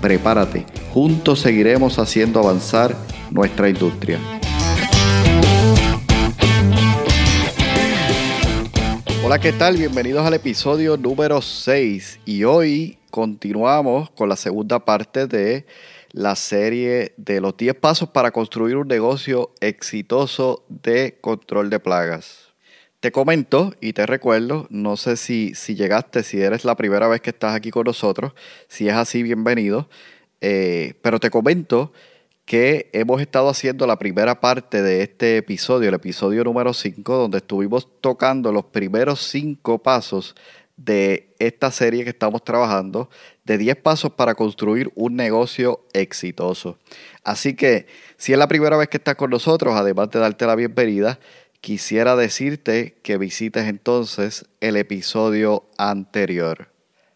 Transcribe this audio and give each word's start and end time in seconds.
Prepárate, 0.00 0.64
juntos 0.94 1.40
seguiremos 1.40 1.98
haciendo 1.98 2.40
avanzar 2.40 2.96
nuestra 3.30 3.68
industria. 3.68 4.18
Hola, 9.22 9.38
¿qué 9.38 9.52
tal? 9.52 9.76
Bienvenidos 9.76 10.26
al 10.26 10.32
episodio 10.32 10.96
número 10.96 11.42
6 11.42 12.20
y 12.24 12.44
hoy 12.44 12.98
continuamos 13.10 14.10
con 14.10 14.30
la 14.30 14.36
segunda 14.36 14.86
parte 14.86 15.26
de 15.26 15.66
la 16.12 16.34
serie 16.34 17.12
de 17.18 17.42
los 17.42 17.56
10 17.58 17.74
pasos 17.74 18.08
para 18.08 18.30
construir 18.30 18.76
un 18.76 18.88
negocio 18.88 19.52
exitoso 19.60 20.64
de 20.68 21.18
control 21.20 21.68
de 21.68 21.78
plagas. 21.78 22.49
Te 23.00 23.12
comento 23.12 23.72
y 23.80 23.94
te 23.94 24.04
recuerdo, 24.04 24.66
no 24.68 24.98
sé 24.98 25.16
si, 25.16 25.54
si 25.54 25.74
llegaste, 25.74 26.22
si 26.22 26.42
eres 26.42 26.66
la 26.66 26.76
primera 26.76 27.08
vez 27.08 27.22
que 27.22 27.30
estás 27.30 27.54
aquí 27.54 27.70
con 27.70 27.84
nosotros, 27.84 28.34
si 28.68 28.88
es 28.88 28.94
así, 28.94 29.22
bienvenido, 29.22 29.88
eh, 30.42 30.92
pero 31.00 31.18
te 31.18 31.30
comento 31.30 31.94
que 32.44 32.90
hemos 32.92 33.22
estado 33.22 33.48
haciendo 33.48 33.86
la 33.86 33.98
primera 33.98 34.38
parte 34.40 34.82
de 34.82 35.02
este 35.02 35.38
episodio, 35.38 35.88
el 35.88 35.94
episodio 35.94 36.44
número 36.44 36.74
5, 36.74 37.16
donde 37.16 37.38
estuvimos 37.38 37.88
tocando 38.02 38.52
los 38.52 38.66
primeros 38.66 39.20
5 39.28 39.78
pasos 39.78 40.34
de 40.76 41.34
esta 41.38 41.70
serie 41.70 42.04
que 42.04 42.10
estamos 42.10 42.44
trabajando, 42.44 43.08
de 43.44 43.56
10 43.56 43.76
pasos 43.76 44.12
para 44.12 44.34
construir 44.34 44.92
un 44.94 45.16
negocio 45.16 45.86
exitoso. 45.94 46.78
Así 47.24 47.56
que 47.56 47.86
si 48.18 48.32
es 48.32 48.38
la 48.38 48.48
primera 48.48 48.76
vez 48.76 48.88
que 48.88 48.98
estás 48.98 49.14
con 49.14 49.30
nosotros, 49.30 49.74
además 49.74 50.10
de 50.10 50.18
darte 50.18 50.44
la 50.44 50.54
bienvenida, 50.54 51.18
quisiera 51.60 52.16
decirte 52.16 52.98
que 53.02 53.18
visites 53.18 53.66
entonces 53.66 54.46
el 54.60 54.76
episodio 54.76 55.64
anterior. 55.78 56.68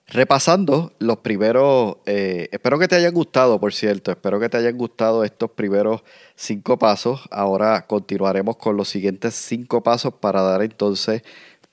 Repasando 0.06 0.92
los 0.98 1.18
primeros, 1.18 1.96
eh, 2.04 2.48
espero 2.52 2.78
que 2.78 2.88
te 2.88 2.96
hayan 2.96 3.14
gustado, 3.14 3.58
por 3.58 3.72
cierto, 3.72 4.10
espero 4.10 4.38
que 4.38 4.50
te 4.50 4.58
hayan 4.58 4.76
gustado 4.76 5.24
estos 5.24 5.50
primeros 5.52 6.02
cinco 6.34 6.78
pasos. 6.78 7.22
Ahora 7.30 7.86
continuaremos 7.86 8.56
con 8.58 8.76
los 8.76 8.88
siguientes 8.88 9.34
cinco 9.34 9.82
pasos 9.82 10.14
para 10.14 10.42
dar 10.42 10.62
entonces 10.62 11.22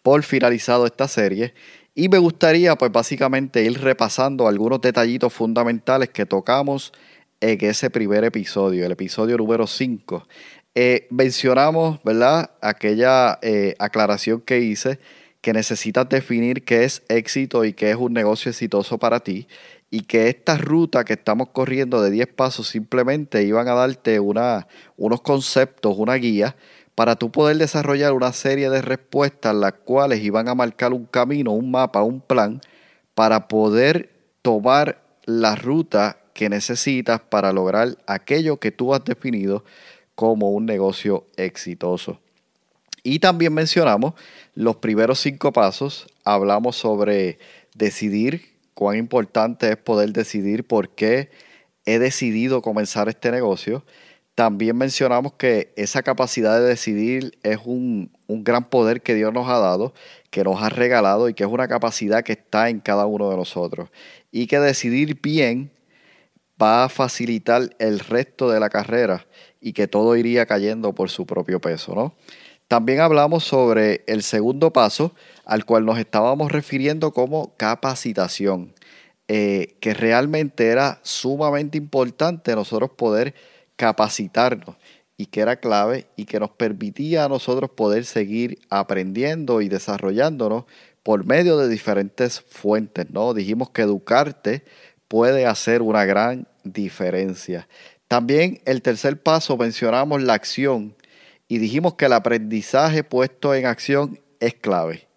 por 0.02 0.23
finalizado 0.23 0.85
esta 0.85 1.09
serie. 1.09 1.53
Y 1.94 2.08
me 2.08 2.19
gustaría 2.19 2.78
pues 2.78 2.89
básicamente 2.89 3.63
ir 3.63 3.81
repasando 3.81 4.47
algunos 4.47 4.80
detallitos 4.80 5.33
fundamentales 5.33 6.09
que 6.09 6.25
tocamos 6.25 6.94
en 7.41 7.58
ese 7.66 7.89
primer 7.89 8.23
episodio, 8.23 8.85
el 8.85 8.91
episodio 8.94 9.35
número 9.35 9.67
5. 9.67 10.28
Eh, 10.73 11.08
mencionamos, 11.09 12.02
¿verdad? 12.03 12.52
Aquella 12.61 13.39
eh, 13.41 13.75
aclaración 13.77 14.39
que 14.41 14.59
hice 14.59 15.00
que 15.41 15.53
necesitas 15.53 16.08
definir 16.08 16.63
qué 16.63 16.86
es 16.86 17.03
éxito 17.09 17.66
y 17.66 17.73
qué 17.73 17.89
es 17.91 17.97
un 17.97 18.13
negocio 18.13 18.52
exitoso 18.52 18.97
para 19.00 19.19
ti 19.19 19.47
y 19.89 20.02
que 20.03 20.30
esta 20.30 20.58
ruta 20.58 21.03
que 21.03 21.13
estamos 21.13 21.50
corriendo 21.50 22.02
de 22.02 22.11
10 22.11 22.28
pasos 22.28 22.67
simplemente 22.67 23.44
iban 23.44 23.67
a 23.67 23.73
darte 23.73 24.19
una, 24.19 24.67
unos 24.97 25.22
conceptos, 25.22 25.95
una 25.97 26.16
guía 26.16 26.55
para 26.95 27.16
tú 27.16 27.31
poder 27.31 27.58
desarrollar 27.58 28.13
una 28.13 28.31
serie 28.31 28.69
de 28.69 28.81
respuestas 28.81 29.56
las 29.56 29.73
cuales 29.73 30.22
iban 30.22 30.47
a 30.47 30.56
marcar 30.56 30.94
un 30.94 31.06
camino, 31.06 31.51
un 31.51 31.72
mapa, 31.72 32.03
un 32.03 32.22
plan 32.22 32.62
para 33.16 33.47
poder 33.47 34.12
tomar 34.41 35.01
la 35.25 35.56
ruta 35.56 36.19
que 36.34 36.50
necesitas 36.50 37.19
para 37.19 37.51
lograr 37.51 37.97
aquello 38.07 38.57
que 38.57 38.72
tú 38.72 38.94
has 38.94 39.03
definido 39.03 39.66
como 40.22 40.52
un 40.52 40.68
negocio 40.68 41.26
exitoso. 41.36 42.20
Y 43.02 43.18
también 43.18 43.56
mencionamos 43.56 44.14
los 44.54 44.76
primeros 44.76 45.20
cinco 45.20 45.52
pasos, 45.52 46.06
hablamos 46.24 46.76
sobre 46.76 47.40
decidir, 47.74 48.52
cuán 48.76 48.98
importante 48.98 49.72
es 49.72 49.78
poder 49.78 50.14
decidir 50.14 50.64
por 50.68 50.90
qué 50.90 51.32
he 51.88 51.98
decidido 51.98 52.62
comenzar 52.62 53.09
este 53.09 53.32
negocio. 53.32 53.84
También 54.36 54.78
mencionamos 54.78 55.34
que 55.34 55.74
esa 55.76 56.04
capacidad 56.04 56.59
de 56.59 56.68
decidir 56.68 57.40
es 57.42 57.58
un, 57.66 58.12
un, 58.28 58.44
gran 58.44 58.70
poder 58.70 59.02
que 59.02 59.16
Dios 59.16 59.34
nos 59.34 59.50
ha 59.50 59.58
dado, 59.58 59.96
que 60.30 60.44
nos 60.44 60.62
ha 60.62 60.70
regalado 60.70 61.30
y 61.30 61.34
que 61.34 61.46
es 61.46 61.50
una 61.50 61.68
capacidad 61.68 62.22
que 62.22 62.34
está 62.34 62.70
en 62.70 62.80
cada 62.80 63.08
uno 63.08 63.32
de 63.32 63.38
nosotros. 63.38 63.90
Y 64.32 64.46
que 64.46 64.59
decidir 64.59 65.20
bien 65.20 65.72
va 66.62 66.84
a 66.84 66.90
facilitar 66.90 67.76
el 67.80 68.00
resto 68.00 68.52
de 68.52 68.59
la 68.59 68.70
carrera 68.70 69.26
y 69.61 69.73
que 69.73 69.88
todo 69.88 70.17
iría 70.17 70.45
cayendo 70.45 70.94
por 70.94 71.09
su 71.09 71.25
propio 71.25 71.61
peso, 71.61 71.95
¿no? 71.95 72.16
También 72.67 73.01
hablamos 73.01 73.44
sobre 73.44 74.03
el 74.07 74.23
segundo 74.23 74.72
paso 74.72 75.13
al 75.45 75.66
cual 75.66 75.85
nos 75.85 75.99
estábamos 75.99 76.51
refiriendo 76.51 77.11
como 77.11 77.53
capacitación, 77.57 78.73
eh, 79.27 79.75
que 79.81 79.94
realmente 79.94 80.67
era 80.67 80.99
sumamente 81.03 81.77
importante 81.77 82.55
nosotros 82.55 82.91
poder 82.91 83.35
capacitarnos 83.75 84.77
y 85.17 85.25
que 85.25 85.41
era 85.41 85.57
clave 85.57 86.07
y 86.16 86.25
que 86.25 86.39
nos 86.39 86.51
permitía 86.51 87.25
a 87.25 87.29
nosotros 87.29 87.72
poder 87.72 88.05
seguir 88.05 88.59
aprendiendo 88.69 89.61
y 89.61 89.67
desarrollándonos 89.67 90.63
por 91.03 91.25
medio 91.25 91.57
de 91.57 91.67
diferentes 91.67 92.41
fuentes, 92.41 93.09
¿no? 93.09 93.33
Dijimos 93.33 93.69
que 93.69 93.81
educarte 93.81 94.63
puede 95.07 95.45
hacer 95.45 95.81
una 95.81 96.05
gran 96.05 96.47
diferencia. 96.63 97.67
También 98.11 98.59
el 98.66 98.81
tercer 98.81 99.23
paso 99.23 99.55
mencionamos 99.55 100.22
la 100.22 100.33
acción 100.33 100.97
y 101.47 101.59
dijimos 101.59 101.94
que 101.94 102.07
el 102.07 102.11
aprendizaje 102.11 103.05
puesto 103.05 103.55
en 103.55 103.66
acción 103.66 104.19
es 104.41 104.53
clave, 104.53 105.07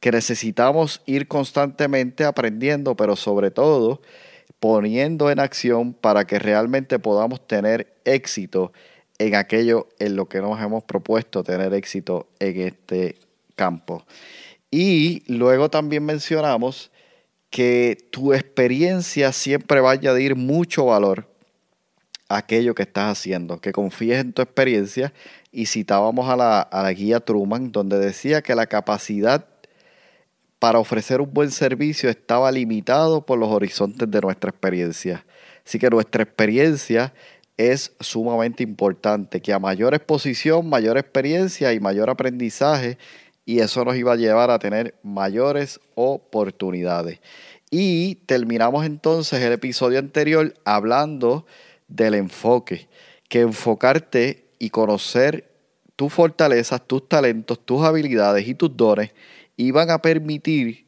que 0.00 0.12
necesitamos 0.12 1.00
ir 1.06 1.28
constantemente 1.28 2.26
aprendiendo, 2.26 2.94
pero 2.94 3.16
sobre 3.16 3.50
todo 3.50 4.02
poniendo 4.60 5.30
en 5.30 5.40
acción 5.40 5.94
para 5.94 6.26
que 6.26 6.38
realmente 6.38 6.98
podamos 6.98 7.46
tener 7.46 7.94
éxito 8.04 8.74
en 9.16 9.34
aquello 9.34 9.88
en 9.98 10.14
lo 10.14 10.26
que 10.28 10.42
nos 10.42 10.60
hemos 10.60 10.84
propuesto 10.84 11.42
tener 11.42 11.72
éxito 11.72 12.28
en 12.38 12.60
este 12.60 13.16
campo. 13.56 14.04
Y 14.70 15.22
luego 15.26 15.70
también 15.70 16.04
mencionamos 16.04 16.90
que 17.48 17.96
tu 18.10 18.34
experiencia 18.34 19.32
siempre 19.32 19.80
va 19.80 19.92
a 19.92 19.94
añadir 19.94 20.36
mucho 20.36 20.84
valor 20.84 21.31
aquello 22.36 22.74
que 22.74 22.82
estás 22.82 23.18
haciendo, 23.18 23.60
que 23.60 23.72
confíes 23.72 24.20
en 24.20 24.32
tu 24.32 24.42
experiencia 24.42 25.12
y 25.50 25.66
citábamos 25.66 26.28
a 26.28 26.36
la, 26.36 26.92
guía 26.92 27.20
Truman, 27.20 27.72
donde 27.72 27.98
decía 27.98 28.42
que 28.42 28.54
la 28.54 28.66
capacidad 28.66 29.46
para 30.58 30.78
ofrecer 30.78 31.20
un 31.20 31.32
buen 31.32 31.50
servicio 31.50 32.08
estaba 32.08 32.50
limitado 32.52 33.26
por 33.26 33.38
los 33.38 33.50
horizontes 33.50 34.10
de 34.10 34.20
nuestra 34.20 34.50
experiencia. 34.50 35.26
Así 35.66 35.78
que 35.78 35.90
nuestra 35.90 36.22
experiencia 36.22 37.12
es 37.56 37.92
sumamente 38.00 38.62
importante, 38.62 39.40
que 39.40 39.52
a 39.52 39.58
mayor 39.58 39.94
exposición, 39.94 40.68
mayor 40.68 40.98
experiencia 40.98 41.72
y 41.72 41.80
mayor 41.80 42.10
aprendizaje, 42.10 42.96
y 43.44 43.58
eso 43.58 43.84
nos 43.84 43.96
iba 43.96 44.12
a 44.12 44.16
llevar 44.16 44.50
a 44.50 44.58
tener 44.58 44.94
mayores 45.02 45.80
oportunidades. 45.94 47.20
Y 47.70 48.16
terminamos 48.26 48.86
entonces 48.86 49.42
el 49.42 49.52
episodio 49.52 49.98
anterior 49.98 50.54
hablando 50.64 51.46
del 51.94 52.14
enfoque, 52.14 52.88
que 53.28 53.40
enfocarte 53.40 54.46
y 54.58 54.70
conocer 54.70 55.50
tus 55.96 56.12
fortalezas, 56.12 56.86
tus 56.86 57.08
talentos, 57.08 57.64
tus 57.64 57.84
habilidades 57.84 58.48
y 58.48 58.54
tus 58.54 58.76
dones 58.76 59.12
iban 59.56 59.90
a 59.90 60.00
permitir 60.00 60.86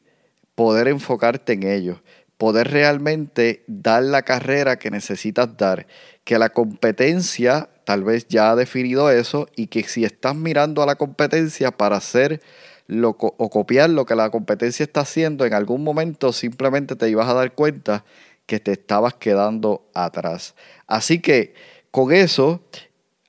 poder 0.54 0.88
enfocarte 0.88 1.52
en 1.52 1.64
ellos, 1.64 1.98
poder 2.38 2.70
realmente 2.70 3.64
dar 3.66 4.02
la 4.02 4.22
carrera 4.22 4.78
que 4.78 4.90
necesitas 4.90 5.56
dar, 5.56 5.86
que 6.24 6.38
la 6.38 6.50
competencia 6.50 7.68
tal 7.84 8.02
vez 8.02 8.26
ya 8.28 8.50
ha 8.50 8.56
definido 8.56 9.10
eso 9.10 9.48
y 9.56 9.66
que 9.66 9.82
si 9.82 10.04
estás 10.04 10.34
mirando 10.34 10.82
a 10.82 10.86
la 10.86 10.96
competencia 10.96 11.70
para 11.70 11.96
hacer 11.96 12.40
lo, 12.86 13.10
o 13.10 13.50
copiar 13.50 13.90
lo 13.90 14.06
que 14.06 14.14
la 14.14 14.30
competencia 14.30 14.84
está 14.84 15.00
haciendo, 15.00 15.44
en 15.44 15.52
algún 15.52 15.84
momento 15.84 16.32
simplemente 16.32 16.96
te 16.96 17.08
ibas 17.10 17.28
a 17.28 17.34
dar 17.34 17.52
cuenta 17.52 18.04
que 18.46 18.60
te 18.60 18.72
estabas 18.72 19.14
quedando 19.14 19.88
atrás. 19.94 20.54
Así 20.86 21.20
que 21.20 21.54
con 21.90 22.12
eso 22.12 22.60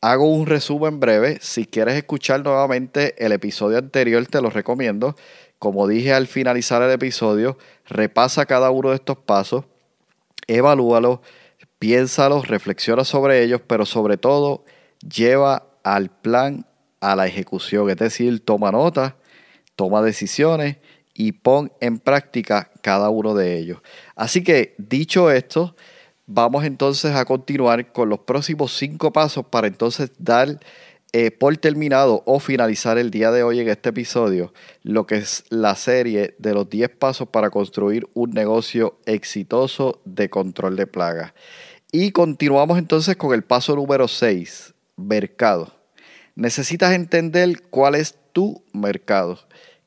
Hago 0.06 0.30
un 0.30 0.46
resumen 0.46 1.00
breve. 1.00 1.40
Si 1.42 1.66
quieres 1.66 1.96
escuchar 1.96 2.44
nuevamente 2.44 3.16
el 3.26 3.32
episodio 3.32 3.80
anterior, 3.80 4.24
te 4.28 4.40
lo 4.40 4.52
recomiendo. 4.52 5.16
Como 5.58 5.88
dije 5.88 6.14
al 6.14 6.28
finalizar 6.28 6.84
el 6.84 6.92
episodio, 6.92 7.58
repasa 7.88 8.46
cada 8.46 8.70
uno 8.70 8.92
de 8.92 8.98
estos 8.98 9.18
pasos, 9.18 9.66
evalúalo, 10.46 11.24
piénsalo, 11.80 12.44
reflexiona 12.44 13.04
sobre 13.04 13.42
ellos, 13.42 13.62
pero 13.66 13.88
sobre 13.88 14.18
todo 14.18 14.64
lleva 15.00 15.66
al 15.84 16.12
plan 16.12 16.68
a 17.00 17.16
la 17.16 17.26
ejecución, 17.26 17.90
es 17.90 17.98
decir, 17.98 18.46
toma 18.46 18.72
nota, 18.72 19.16
toma 19.76 20.04
decisiones 20.04 20.78
y 21.16 21.32
pon 21.32 21.72
en 21.80 21.98
práctica 21.98 22.70
cada 22.82 23.10
uno 23.10 23.34
de 23.34 23.58
ellos. 23.58 23.80
Así 24.16 24.44
que, 24.44 24.76
dicho 24.78 25.32
esto, 25.32 25.76
vamos 26.28 26.66
entonces 26.66 27.16
a 27.16 27.26
continuar 27.26 27.92
con 27.92 28.10
los 28.10 28.20
próximos 28.20 28.76
cinco 28.76 29.12
pasos 29.12 29.46
para 29.48 29.68
entonces 29.68 30.12
dar 30.20 30.60
eh, 31.14 31.32
por 31.32 31.56
terminado 31.56 32.24
o 32.26 32.42
finalizar 32.42 32.98
el 32.98 33.10
día 33.10 33.32
de 33.32 33.42
hoy 33.42 33.62
en 33.62 33.70
este 33.70 33.90
episodio 33.90 34.54
lo 34.84 35.08
que 35.08 35.16
es 35.16 35.46
la 35.50 35.76
serie 35.76 36.36
de 36.40 36.54
los 36.54 36.70
10 36.70 36.90
pasos 36.90 37.30
para 37.30 37.50
construir 37.50 38.06
un 38.14 38.32
negocio 38.32 39.00
exitoso 39.06 40.02
de 40.04 40.30
control 40.30 40.76
de 40.76 40.88
plagas. 40.88 41.34
Y 41.90 42.12
continuamos 42.12 42.78
entonces 42.78 43.16
con 43.16 43.34
el 43.34 43.46
paso 43.46 43.78
número 43.78 44.10
6, 44.10 44.74
mercado. 44.98 45.74
Necesitas 46.36 46.92
entender 46.92 47.62
cuál 47.70 47.96
es 47.96 48.18
tu 48.34 48.66
mercado, 48.74 49.40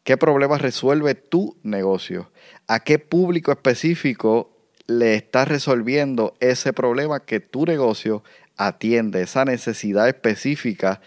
qué 0.09 0.17
problemas 0.17 0.63
resuelve 0.63 1.15
tu 1.15 1.59
negocio, 1.63 2.31
a 2.67 2.81
qué 2.81 2.99
público 2.99 3.53
específico 3.53 4.57
le 4.87 5.15
estás 5.15 5.47
resolviendo 5.47 6.33
ese 6.41 6.73
problema 6.73 7.27
que 7.27 7.41
tu 7.41 7.67
negocio 7.67 8.25
atiende, 8.57 9.21
esa 9.21 9.45
necesidad 9.45 10.09
específica 10.09 11.03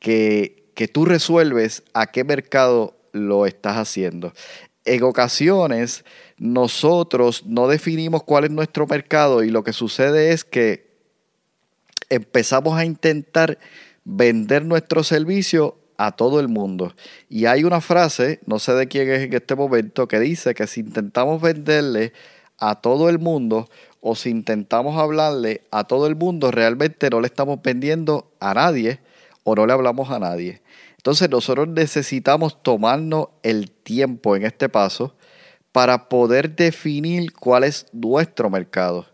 que, 0.00 0.68
que 0.74 0.88
tú 0.88 1.04
resuelves, 1.04 1.84
a 1.94 2.08
qué 2.08 2.24
mercado 2.24 2.96
lo 3.12 3.46
estás 3.46 3.76
haciendo. 3.76 4.32
En 4.84 5.04
ocasiones 5.04 6.04
nosotros 6.36 7.46
no 7.46 7.68
definimos 7.68 8.24
cuál 8.24 8.46
es 8.46 8.50
nuestro 8.50 8.84
mercado 8.88 9.44
y 9.44 9.50
lo 9.50 9.62
que 9.62 9.72
sucede 9.72 10.32
es 10.32 10.42
que 10.42 10.90
empezamos 12.08 12.76
a 12.76 12.84
intentar 12.84 13.60
vender 14.02 14.64
nuestro 14.64 15.04
servicio 15.04 15.79
a 16.00 16.12
todo 16.12 16.40
el 16.40 16.48
mundo. 16.48 16.94
Y 17.28 17.44
hay 17.44 17.62
una 17.62 17.82
frase, 17.82 18.40
no 18.46 18.58
sé 18.58 18.72
de 18.72 18.88
quién 18.88 19.10
es 19.10 19.20
en 19.20 19.34
este 19.34 19.54
momento, 19.54 20.08
que 20.08 20.18
dice 20.18 20.54
que 20.54 20.66
si 20.66 20.80
intentamos 20.80 21.42
venderle 21.42 22.14
a 22.56 22.80
todo 22.80 23.10
el 23.10 23.18
mundo 23.18 23.68
o 24.00 24.14
si 24.14 24.30
intentamos 24.30 24.98
hablarle 24.98 25.60
a 25.70 25.84
todo 25.84 26.06
el 26.06 26.16
mundo, 26.16 26.50
realmente 26.50 27.10
no 27.10 27.20
le 27.20 27.26
estamos 27.26 27.60
vendiendo 27.62 28.32
a 28.40 28.54
nadie 28.54 29.00
o 29.44 29.54
no 29.54 29.66
le 29.66 29.74
hablamos 29.74 30.10
a 30.10 30.18
nadie. 30.18 30.62
Entonces 30.96 31.28
nosotros 31.28 31.68
necesitamos 31.68 32.62
tomarnos 32.62 33.28
el 33.42 33.70
tiempo 33.70 34.36
en 34.36 34.46
este 34.46 34.70
paso 34.70 35.14
para 35.70 36.08
poder 36.08 36.56
definir 36.56 37.34
cuál 37.34 37.64
es 37.64 37.86
nuestro 37.92 38.48
mercado. 38.48 39.04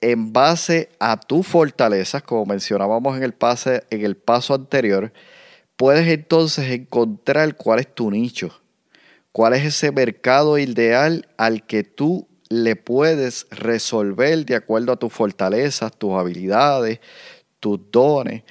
En 0.00 0.32
base 0.32 0.88
a 0.98 1.20
tus 1.20 1.46
fortalezas, 1.46 2.22
como 2.22 2.46
mencionábamos 2.46 3.18
en 3.18 3.22
el, 3.22 3.34
pase, 3.34 3.84
en 3.90 4.02
el 4.02 4.16
paso 4.16 4.54
anterior, 4.54 5.12
puedes 5.80 6.08
entonces 6.08 6.70
encontrar 6.72 7.56
cuál 7.56 7.80
es 7.80 7.94
tu 7.94 8.10
nicho, 8.10 8.60
cuál 9.32 9.54
es 9.54 9.64
ese 9.64 9.90
mercado 9.92 10.58
ideal 10.58 11.26
al 11.38 11.66
que 11.66 11.84
tú 11.84 12.28
le 12.50 12.76
puedes 12.76 13.46
resolver 13.50 14.44
de 14.44 14.56
acuerdo 14.56 14.92
a 14.92 14.98
tus 14.98 15.10
fortalezas, 15.10 15.96
tus 15.96 16.12
habilidades, 16.12 17.00
tus 17.60 17.80
dones, 17.90 18.42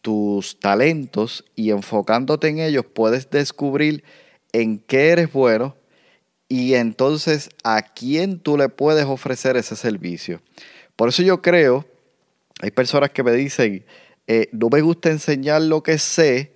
tus 0.00 0.60
talentos 0.60 1.44
y 1.56 1.72
enfocándote 1.72 2.46
en 2.46 2.60
ellos 2.60 2.84
puedes 2.86 3.30
descubrir 3.30 4.04
en 4.52 4.78
qué 4.78 5.08
eres 5.08 5.32
bueno 5.32 5.74
y 6.48 6.74
entonces 6.74 7.50
a 7.64 7.82
quién 7.82 8.38
tú 8.38 8.56
le 8.56 8.68
puedes 8.68 9.06
ofrecer 9.06 9.56
ese 9.56 9.74
servicio. 9.74 10.40
Por 10.94 11.08
eso 11.08 11.24
yo 11.24 11.42
creo, 11.42 11.84
hay 12.62 12.70
personas 12.70 13.10
que 13.10 13.24
me 13.24 13.32
dicen, 13.32 13.84
eh, 14.28 14.48
no 14.52 14.68
me 14.70 14.82
gusta 14.82 15.10
enseñar 15.10 15.62
lo 15.62 15.82
que 15.82 15.98
sé 15.98 16.54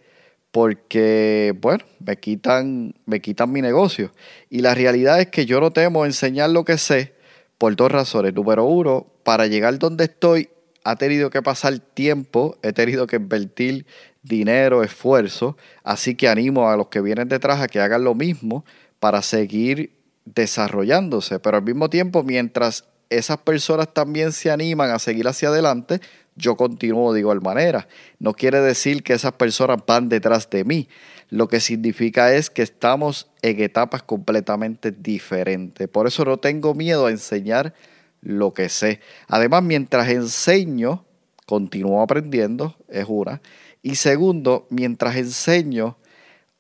porque, 0.51 1.55
bueno, 1.61 1.85
me 2.05 2.17
quitan, 2.17 2.95
me 3.07 3.21
quitan 3.21 3.53
mi 3.53 3.63
negocio. 3.63 4.13
Y 4.49 4.61
la 4.61 4.75
realidad 4.75 5.21
es 5.21 5.29
que 5.29 5.47
yo 5.47 5.61
no 5.61 5.71
temo 5.71 6.05
enseñar 6.05 6.51
lo 6.51 6.65
que 6.65 6.79
sé 6.79 7.15
por 7.59 7.77
dos 7.77 7.93
razones. 7.93 8.35
Número 8.35 8.65
uno, 8.65 9.07
para 9.23 9.47
llegar 9.47 9.79
donde 9.79 10.05
estoy, 10.05 10.49
ha 10.83 10.97
tenido 10.97 11.31
que 11.31 11.43
pasar 11.43 11.79
tiempo, 11.79 12.57
he 12.63 12.73
tenido 12.73 13.07
que 13.07 13.17
invertir 13.17 13.87
dinero, 14.23 14.83
esfuerzo, 14.83 15.57
así 15.85 16.15
que 16.15 16.29
animo 16.29 16.69
a 16.69 16.77
los 16.77 16.89
que 16.89 17.01
vienen 17.01 17.29
detrás 17.29 17.61
a 17.61 17.69
que 17.69 17.81
hagan 17.81 18.05
lo 18.05 18.15
mismo 18.15 18.65
para 18.99 19.23
seguir 19.23 19.93
desarrollándose. 20.25 21.39
Pero 21.39 21.59
al 21.59 21.63
mismo 21.63 21.89
tiempo, 21.91 22.23
mientras 22.23 22.85
esas 23.09 23.39
personas 23.39 23.93
también 23.93 24.33
se 24.33 24.51
animan 24.51 24.91
a 24.91 24.99
seguir 24.99 25.27
hacia 25.29 25.49
adelante, 25.49 26.01
yo 26.37 26.57
continúo 26.57 27.13
de 27.13 27.21
igual 27.21 27.41
manera. 27.41 27.89
No 28.19 28.33
quiere 28.33 28.61
decir 28.61 29.03
que 29.03 29.13
esas 29.13 29.33
personas 29.33 29.83
van 29.87 30.09
detrás 30.09 30.49
de 30.51 30.65
mí. 30.65 30.89
Lo 31.29 31.49
que 31.49 31.61
significa 31.61 32.35
es 32.35 32.51
que 32.51 32.63
estamos 32.63 33.29
en 33.43 33.61
etapas 33.61 34.03
completamente 34.03 34.91
diferentes. 34.91 35.89
Por 35.89 36.07
eso 36.07 36.25
no 36.25 36.39
tengo 36.39 36.75
miedo 36.75 37.07
a 37.07 37.11
enseñar 37.11 37.75
lo 38.21 38.53
que 38.53 38.69
sé. 38.69 39.01
Además, 39.29 39.63
mientras 39.63 40.09
enseño, 40.09 41.05
continúo 41.47 42.03
aprendiendo, 42.03 42.77
es 42.89 43.07
una. 43.09 43.41
Y 43.83 43.95
segundo, 43.95 44.67
mientras 44.71 45.17
enseño, 45.17 45.97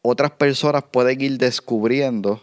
otras 0.02 0.32
personas 0.32 0.84
pueden 0.90 1.20
ir 1.20 1.38
descubriendo 1.38 2.42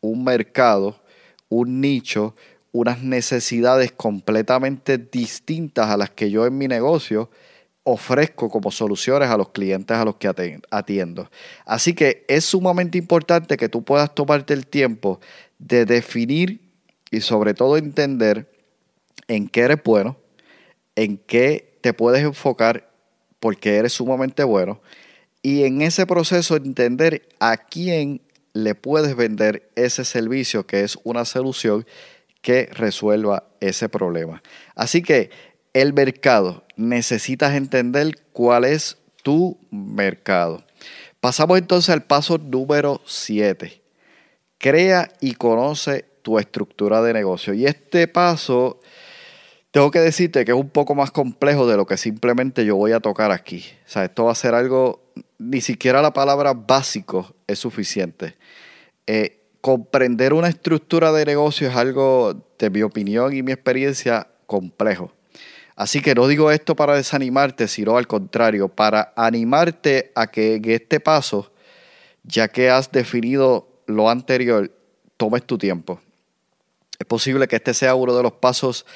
un 0.00 0.24
mercado, 0.24 1.00
un 1.48 1.80
nicho, 1.80 2.34
unas 2.72 3.02
necesidades 3.02 3.92
completamente 3.92 4.98
distintas 4.98 5.88
a 5.88 5.96
las 5.96 6.10
que 6.10 6.30
yo 6.30 6.46
en 6.46 6.58
mi 6.58 6.68
negocio 6.68 7.30
ofrezco 7.82 8.50
como 8.50 8.70
soluciones 8.70 9.30
a 9.30 9.36
los 9.38 9.48
clientes 9.48 9.96
a 9.96 10.04
los 10.04 10.16
que 10.16 10.30
atiendo. 10.70 11.30
Así 11.64 11.94
que 11.94 12.24
es 12.28 12.44
sumamente 12.44 12.98
importante 12.98 13.56
que 13.56 13.70
tú 13.70 13.82
puedas 13.82 14.14
tomarte 14.14 14.52
el 14.52 14.66
tiempo 14.66 15.20
de 15.58 15.86
definir 15.86 16.60
y 17.10 17.22
sobre 17.22 17.54
todo 17.54 17.78
entender 17.78 18.50
en 19.26 19.48
qué 19.48 19.60
eres 19.62 19.82
bueno, 19.82 20.18
en 20.96 21.16
qué 21.16 21.78
te 21.80 21.94
puedes 21.94 22.22
enfocar 22.22 22.90
porque 23.40 23.76
eres 23.76 23.94
sumamente 23.94 24.44
bueno 24.44 24.80
y 25.42 25.64
en 25.64 25.80
ese 25.82 26.06
proceso 26.06 26.56
entender 26.56 27.28
a 27.40 27.56
quién 27.56 28.20
le 28.52 28.74
puedes 28.74 29.16
vender 29.16 29.70
ese 29.76 30.04
servicio 30.04 30.66
que 30.66 30.82
es 30.82 30.98
una 31.04 31.24
solución 31.24 31.86
que 32.40 32.68
resuelva 32.72 33.44
ese 33.60 33.88
problema. 33.88 34.42
Así 34.74 35.02
que 35.02 35.30
el 35.72 35.92
mercado, 35.92 36.64
necesitas 36.76 37.54
entender 37.54 38.14
cuál 38.32 38.64
es 38.64 38.98
tu 39.22 39.58
mercado. 39.70 40.64
Pasamos 41.20 41.58
entonces 41.58 41.90
al 41.90 42.04
paso 42.04 42.38
número 42.38 43.00
7. 43.04 43.82
Crea 44.58 45.10
y 45.20 45.34
conoce 45.34 46.04
tu 46.22 46.38
estructura 46.38 47.02
de 47.02 47.12
negocio. 47.12 47.52
Y 47.54 47.66
este 47.66 48.08
paso, 48.08 48.80
tengo 49.70 49.90
que 49.90 49.98
decirte 49.98 50.44
que 50.44 50.52
es 50.52 50.58
un 50.58 50.70
poco 50.70 50.94
más 50.94 51.10
complejo 51.10 51.66
de 51.66 51.76
lo 51.76 51.86
que 51.86 51.96
simplemente 51.96 52.64
yo 52.64 52.76
voy 52.76 52.92
a 52.92 53.00
tocar 53.00 53.32
aquí. 53.32 53.64
O 53.86 53.90
sea, 53.90 54.04
esto 54.04 54.24
va 54.24 54.32
a 54.32 54.36
ser 54.36 54.54
algo, 54.54 55.12
ni 55.38 55.60
siquiera 55.60 56.00
la 56.00 56.12
palabra 56.12 56.54
básico 56.54 57.34
es 57.46 57.58
suficiente. 57.58 58.36
Eh, 59.06 59.37
comprender 59.60 60.32
una 60.32 60.48
estructura 60.48 61.12
de 61.12 61.24
negocio 61.24 61.68
es 61.68 61.76
algo, 61.76 62.46
de 62.58 62.70
mi 62.70 62.82
opinión 62.82 63.34
y 63.34 63.42
mi 63.42 63.52
experiencia, 63.52 64.28
complejo. 64.46 65.12
Así 65.76 66.00
que 66.00 66.14
no 66.14 66.26
digo 66.26 66.50
esto 66.50 66.74
para 66.74 66.96
desanimarte, 66.96 67.68
sino 67.68 67.96
al 67.96 68.06
contrario, 68.06 68.68
para 68.68 69.12
animarte 69.14 70.10
a 70.14 70.26
que 70.26 70.56
en 70.56 70.70
este 70.70 70.98
paso, 70.98 71.52
ya 72.24 72.48
que 72.48 72.70
has 72.70 72.90
definido 72.90 73.68
lo 73.86 74.10
anterior, 74.10 74.72
tomes 75.16 75.44
tu 75.44 75.56
tiempo. 75.56 76.00
Es 76.98 77.06
posible 77.06 77.46
que 77.46 77.56
este 77.56 77.74
sea 77.74 77.94
uno 77.94 78.16
de 78.16 78.22
los 78.22 78.32
pasos 78.32 78.86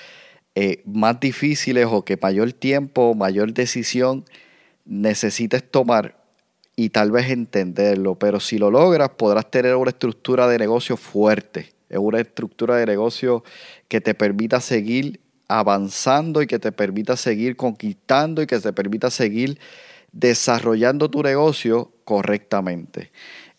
eh, 0.54 0.82
más 0.84 1.20
difíciles 1.20 1.86
o 1.88 2.04
que 2.04 2.16
mayor 2.20 2.52
tiempo, 2.52 3.14
mayor 3.14 3.52
decisión 3.52 4.24
necesites 4.84 5.70
tomar 5.70 6.21
y 6.76 6.90
tal 6.90 7.10
vez 7.10 7.30
entenderlo, 7.30 8.14
pero 8.14 8.40
si 8.40 8.58
lo 8.58 8.70
logras 8.70 9.10
podrás 9.10 9.50
tener 9.50 9.76
una 9.76 9.90
estructura 9.90 10.46
de 10.48 10.58
negocio 10.58 10.96
fuerte, 10.96 11.72
una 11.90 12.20
estructura 12.20 12.76
de 12.76 12.86
negocio 12.86 13.44
que 13.88 14.00
te 14.00 14.14
permita 14.14 14.60
seguir 14.60 15.20
avanzando 15.48 16.40
y 16.40 16.46
que 16.46 16.58
te 16.58 16.72
permita 16.72 17.16
seguir 17.16 17.56
conquistando 17.56 18.40
y 18.40 18.46
que 18.46 18.58
te 18.58 18.72
permita 18.72 19.10
seguir 19.10 19.58
desarrollando 20.12 21.10
tu 21.10 21.22
negocio 21.22 21.92
correctamente. 22.04 23.12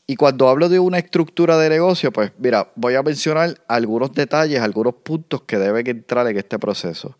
Y 0.05 0.15
cuando 0.15 0.49
hablo 0.49 0.67
de 0.69 0.79
una 0.79 0.97
estructura 0.97 1.57
de 1.57 1.69
negocio, 1.69 2.11
pues 2.11 2.31
mira, 2.37 2.71
voy 2.75 2.95
a 2.95 3.03
mencionar 3.03 3.55
algunos 3.67 4.11
detalles, 4.11 4.59
algunos 4.59 4.95
puntos 4.95 5.43
que 5.43 5.57
deben 5.57 5.87
entrar 5.87 6.27
en 6.27 6.37
este 6.37 6.59
proceso. 6.59 7.17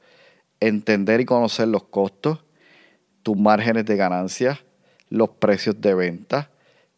Entender 0.60 1.22
y 1.22 1.26
conocer 1.26 1.68
los 1.68 1.84
costos, 1.84 2.44
tus 3.22 3.38
márgenes 3.38 3.86
de 3.86 3.96
ganancias, 3.96 4.60
los 5.14 5.30
precios 5.30 5.80
de 5.80 5.94
venta, 5.94 6.50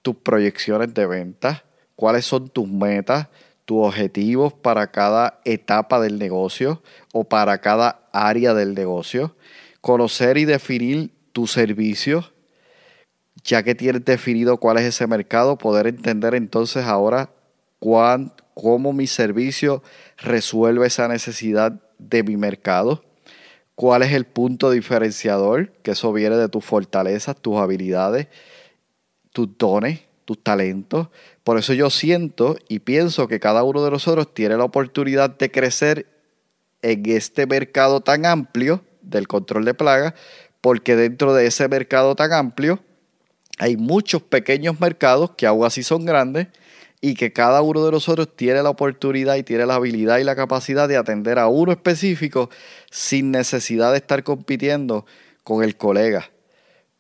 tus 0.02 0.16
proyecciones 0.16 0.94
de 0.94 1.06
venta, 1.06 1.66
cuáles 1.98 2.26
son 2.26 2.48
tus 2.48 2.66
metas, 2.66 3.28
tus 3.66 3.86
objetivos 3.86 4.54
para 4.54 4.90
cada 4.90 5.42
etapa 5.44 6.00
del 6.00 6.18
negocio 6.18 6.82
o 7.12 7.26
para 7.26 7.58
cada 7.58 8.08
área 8.14 8.54
del 8.54 8.74
negocio, 8.74 9.36
conocer 9.82 10.38
y 10.38 10.46
definir 10.46 11.12
tus 11.34 11.52
servicios, 11.52 12.32
ya 13.44 13.64
que 13.64 13.76
tienes 13.76 14.06
definido 14.06 14.62
cuál 14.62 14.78
es 14.78 14.86
ese 14.86 15.08
mercado, 15.08 15.58
poder 15.58 15.86
entender 15.86 16.36
entonces 16.36 16.86
ahora 16.86 17.32
cuán, 17.80 18.32
cómo 18.54 18.94
mi 18.94 19.08
servicio 19.08 19.84
resuelve 20.20 20.88
esa 20.88 21.10
necesidad 21.10 21.82
de 22.00 22.24
mi 22.24 22.38
mercado, 22.38 23.04
cuál 23.76 24.04
es 24.04 24.14
el 24.14 24.26
punto 24.26 24.72
diferenciador, 24.72 25.72
que 25.84 25.92
eso 25.92 26.12
viene 26.14 26.38
de 26.38 26.50
tus 26.50 26.64
fortalezas, 26.64 27.36
tus 27.40 27.58
habilidades, 27.58 28.28
tus 29.32 29.58
dones, 29.58 30.02
tus 30.24 30.42
talentos. 30.42 31.10
Por 31.44 31.58
eso 31.58 31.74
yo 31.74 31.90
siento 31.90 32.58
y 32.68 32.80
pienso 32.80 33.28
que 33.28 33.40
cada 33.40 33.64
uno 33.64 33.84
de 33.84 33.92
nosotros 33.92 34.34
tiene 34.34 34.58
la 34.58 34.64
oportunidad 34.64 35.30
de 35.30 35.52
crecer 35.52 36.08
en 36.82 37.04
este 37.06 37.46
mercado 37.46 38.02
tan 38.02 38.26
amplio 38.26 38.84
del 39.02 39.28
control 39.28 39.66
de 39.66 39.74
plagas, 39.74 40.14
porque 40.62 40.96
dentro 40.96 41.34
de 41.34 41.46
ese 41.46 41.68
mercado 41.68 42.16
tan 42.16 42.34
amplio 42.34 42.80
hay 43.58 43.78
muchos 43.78 44.22
pequeños 44.22 44.80
mercados 44.80 45.32
que 45.38 45.48
aún 45.48 45.66
así 45.66 45.84
son 45.84 46.06
grandes 46.06 46.48
y 47.06 47.14
que 47.14 47.32
cada 47.32 47.62
uno 47.62 47.86
de 47.86 47.92
nosotros 47.92 48.36
tiene 48.36 48.64
la 48.64 48.72
oportunidad 48.72 49.36
y 49.36 49.44
tiene 49.44 49.68
la 49.68 49.76
habilidad 49.76 50.18
y 50.18 50.24
la 50.24 50.36
capacidad 50.36 50.88
de 50.88 50.98
atender 50.98 51.38
a 51.38 51.48
uno 51.48 51.72
específico 51.72 52.50
sin 52.90 53.30
necesidad 53.30 53.92
de 53.92 54.00
estar 54.00 54.24
compitiendo 54.24 55.06
con 55.44 55.64
el 55.64 55.78
colega, 55.78 56.32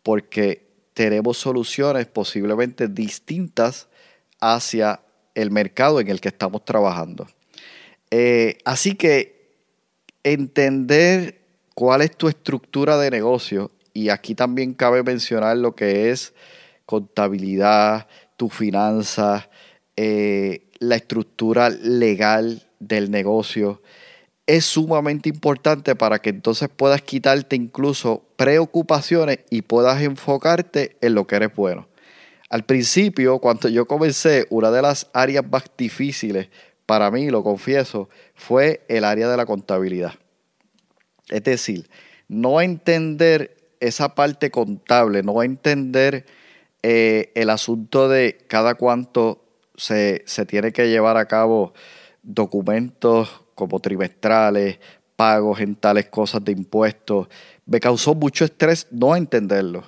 porque 0.03 0.61
tenemos 0.93 1.39
soluciones 1.39 2.05
posiblemente 2.05 2.87
distintas 2.87 3.87
hacia 4.39 4.99
el 5.33 5.49
mercado 5.49 5.99
en 5.99 6.07
el 6.09 6.21
que 6.21 6.27
estamos 6.27 6.63
trabajando. 6.65 7.25
Eh, 8.11 8.59
así 8.63 8.93
que 8.93 9.49
entender 10.23 11.41
cuál 11.73 12.01
es 12.01 12.15
tu 12.15 12.27
estructura 12.27 12.99
de 12.99 13.09
negocio, 13.09 13.71
y 13.91 14.09
aquí 14.09 14.35
también 14.35 14.75
cabe 14.75 15.01
mencionar 15.01 15.57
lo 15.57 15.73
que 15.73 16.11
es 16.11 16.35
contabilidad, 16.85 18.07
tu 18.37 18.49
finanzas, 18.49 19.49
eh, 19.97 20.67
la 20.79 20.95
estructura 20.95 21.69
legal 21.69 22.63
del 22.79 23.11
negocio 23.11 23.81
es 24.47 24.65
sumamente 24.65 25.29
importante 25.29 25.95
para 25.95 26.19
que 26.19 26.29
entonces 26.29 26.69
puedas 26.69 27.01
quitarte 27.01 27.55
incluso 27.55 28.23
preocupaciones 28.35 29.39
y 29.49 29.63
puedas 29.63 30.01
enfocarte 30.01 30.97
en 31.01 31.15
lo 31.15 31.25
que 31.25 31.37
eres 31.37 31.55
bueno. 31.55 31.87
Al 32.49 32.63
principio, 32.63 33.39
cuando 33.39 33.69
yo 33.69 33.87
comencé, 33.87 34.45
una 34.49 34.69
de 34.69 34.81
las 34.81 35.09
áreas 35.13 35.43
más 35.49 35.63
difíciles 35.77 36.49
para 36.85 37.09
mí, 37.09 37.29
lo 37.29 37.43
confieso, 37.43 38.09
fue 38.35 38.85
el 38.87 39.03
área 39.03 39.27
de 39.27 39.37
la 39.37 39.47
contabilidad. 39.47 40.13
Es 41.29 41.43
decir, 41.43 41.89
no 42.27 42.61
entender 42.61 43.57
esa 43.79 44.13
parte 44.13 44.51
contable, 44.51 45.23
no 45.23 45.41
entender 45.41 46.25
eh, 46.83 47.31
el 47.33 47.49
asunto 47.49 48.07
de 48.09 48.37
cada 48.47 48.75
cuánto 48.75 49.44
se, 49.77 50.23
tiene 50.47 50.71
que 50.71 50.89
llevar 50.89 51.17
a 51.17 51.25
cabo 51.25 51.73
documentos 52.23 53.41
como 53.55 53.79
trimestrales, 53.79 54.79
pagos 55.15 55.59
en 55.59 55.75
tales 55.75 56.07
cosas 56.07 56.43
de 56.43 56.51
impuestos. 56.51 57.27
Me 57.65 57.79
causó 57.79 58.15
mucho 58.15 58.45
estrés 58.45 58.87
no 58.91 59.15
entenderlo. 59.15 59.83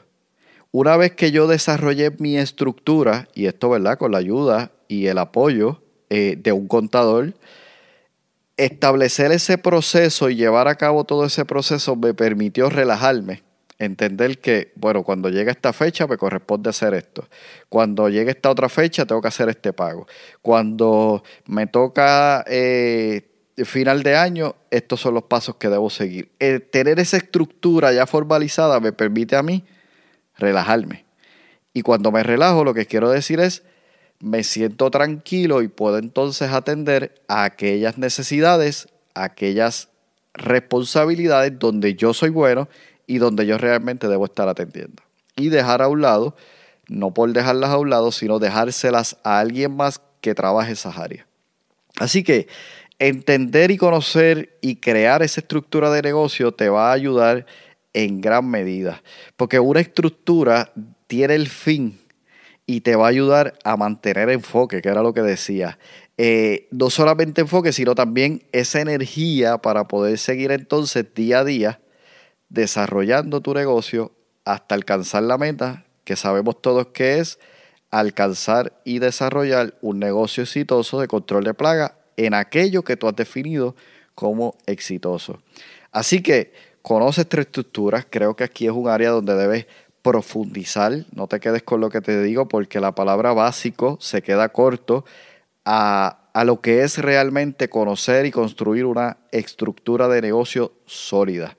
Una 0.71 0.97
vez 0.97 1.13
que 1.13 1.31
yo 1.31 1.47
desarrollé 1.47 2.11
mi 2.19 2.37
estructura, 2.37 3.27
y 3.33 3.45
esto, 3.45 3.69
¿verdad? 3.69 3.97
Con 3.97 4.11
la 4.11 4.19
ayuda 4.19 4.71
y 4.87 5.07
el 5.07 5.17
apoyo 5.17 5.81
eh, 6.09 6.37
de 6.37 6.51
un 6.51 6.67
contador, 6.67 7.33
establecer 8.57 9.31
ese 9.31 9.57
proceso 9.57 10.29
y 10.29 10.35
llevar 10.35 10.67
a 10.67 10.75
cabo 10.75 11.03
todo 11.03 11.25
ese 11.25 11.45
proceso 11.45 11.95
me 11.95 12.13
permitió 12.13 12.69
relajarme 12.69 13.46
entender 13.79 14.39
que, 14.39 14.71
bueno, 14.75 15.03
cuando 15.03 15.29
llega 15.29 15.51
esta 15.51 15.73
fecha 15.73 16.07
me 16.07 16.17
corresponde 16.17 16.69
hacer 16.69 16.93
esto. 16.93 17.27
Cuando 17.69 18.09
llegue 18.09 18.31
esta 18.31 18.49
otra 18.49 18.69
fecha 18.69 19.05
tengo 19.05 19.21
que 19.21 19.27
hacer 19.27 19.49
este 19.49 19.73
pago. 19.73 20.07
Cuando 20.41 21.23
me 21.45 21.67
toca 21.67 22.43
eh, 22.47 23.29
final 23.65 24.03
de 24.03 24.15
año, 24.15 24.55
estos 24.71 25.01
son 25.01 25.13
los 25.13 25.23
pasos 25.23 25.55
que 25.55 25.69
debo 25.69 25.89
seguir. 25.89 26.29
tener 26.71 26.99
esa 26.99 27.17
estructura 27.17 27.91
ya 27.93 28.05
formalizada 28.05 28.79
me 28.79 28.91
permite 28.91 29.35
a 29.35 29.43
mí 29.43 29.63
relajarme. 30.37 31.05
Y 31.73 31.81
cuando 31.81 32.11
me 32.11 32.23
relajo, 32.23 32.63
lo 32.63 32.73
que 32.73 32.85
quiero 32.85 33.09
decir 33.09 33.39
es, 33.39 33.63
me 34.19 34.43
siento 34.43 34.89
tranquilo 34.89 35.61
y 35.61 35.67
puedo 35.67 35.99
entonces 35.99 36.51
atender 36.51 37.21
a 37.27 37.43
aquellas 37.43 37.99
necesidades, 37.99 38.87
a 39.13 39.25
aquellas 39.25 39.89
responsabilidades 40.33 41.57
donde 41.59 41.95
yo 41.95 42.13
soy 42.13 42.29
bueno 42.29 42.67
y 43.07 43.17
donde 43.17 43.45
yo 43.45 43.57
realmente 43.57 44.07
debo 44.07 44.25
estar 44.25 44.49
atendiendo. 44.49 45.01
Y 45.35 45.49
dejar 45.49 45.81
a 45.81 45.87
un 45.87 46.01
lado, 46.01 46.35
no 46.87 47.13
por 47.13 47.31
dejarlas 47.31 47.71
a 47.71 47.77
un 47.77 47.89
lado, 47.89 48.11
sino 48.11 48.37
dejárselas 48.37 49.17
a 49.23 49.39
alguien 49.39 49.75
más 49.75 50.01
que 50.21 50.35
trabaje 50.35 50.73
esas 50.73 50.97
áreas. 50.97 51.25
Así 51.97 52.23
que 52.23 52.47
entender 52.99 53.71
y 53.71 53.77
conocer 53.77 54.57
y 54.61 54.75
crear 54.75 55.23
esa 55.23 55.39
estructura 55.39 55.89
de 55.89 56.01
negocio 56.01 56.51
te 56.51 56.69
va 56.69 56.89
a 56.89 56.93
ayudar 56.93 57.45
en 57.93 58.21
gran 58.21 58.47
medida, 58.47 59.01
porque 59.37 59.59
una 59.59 59.79
estructura 59.79 60.71
tiene 61.07 61.35
el 61.35 61.47
fin 61.47 61.99
y 62.65 62.81
te 62.81 62.95
va 62.95 63.05
a 63.05 63.09
ayudar 63.09 63.57
a 63.63 63.77
mantener 63.77 64.29
enfoque, 64.29 64.81
que 64.81 64.89
era 64.89 65.01
lo 65.01 65.13
que 65.13 65.21
decía. 65.21 65.79
Eh, 66.17 66.67
no 66.71 66.89
solamente 66.89 67.41
enfoque, 67.41 67.71
sino 67.71 67.95
también 67.95 68.43
esa 68.51 68.81
energía 68.81 69.59
para 69.59 69.87
poder 69.87 70.17
seguir 70.17 70.51
entonces 70.51 71.05
día 71.15 71.39
a 71.39 71.43
día 71.45 71.79
desarrollando 72.49 73.41
tu 73.41 73.53
negocio 73.53 74.11
hasta 74.45 74.75
alcanzar 74.75 75.23
la 75.23 75.37
meta 75.37 75.85
que 76.03 76.15
sabemos 76.15 76.61
todos 76.61 76.87
que 76.87 77.19
es 77.19 77.39
alcanzar 77.91 78.81
y 78.85 78.99
desarrollar 78.99 79.75
un 79.81 79.99
negocio 79.99 80.43
exitoso 80.43 80.99
de 80.99 81.07
control 81.07 81.43
de 81.43 81.53
plaga 81.53 81.97
en 82.15 82.33
aquello 82.33 82.83
que 82.83 82.95
tú 82.95 83.07
has 83.07 83.15
definido 83.15 83.75
como 84.15 84.55
exitoso. 84.65 85.41
Así 85.91 86.21
que 86.21 86.53
conoces 86.81 87.27
tres 87.27 87.47
estructuras, 87.47 88.07
creo 88.09 88.35
que 88.35 88.45
aquí 88.45 88.65
es 88.65 88.71
un 88.71 88.87
área 88.87 89.09
donde 89.09 89.35
debes 89.35 89.67
profundizar, 90.01 91.05
no 91.13 91.27
te 91.27 91.39
quedes 91.39 91.63
con 91.63 91.81
lo 91.81 91.89
que 91.89 92.01
te 92.01 92.21
digo 92.23 92.47
porque 92.47 92.79
la 92.79 92.95
palabra 92.95 93.33
básico 93.33 93.97
se 93.99 94.21
queda 94.21 94.49
corto 94.49 95.03
a 95.65 96.43
lo 96.45 96.61
que 96.61 96.83
es 96.83 96.97
realmente 96.97 97.67
conocer 97.67 98.25
y 98.25 98.31
construir 98.31 98.85
una 98.85 99.17
estructura 99.33 100.07
de 100.07 100.21
negocio 100.21 100.71
sólida 100.85 101.57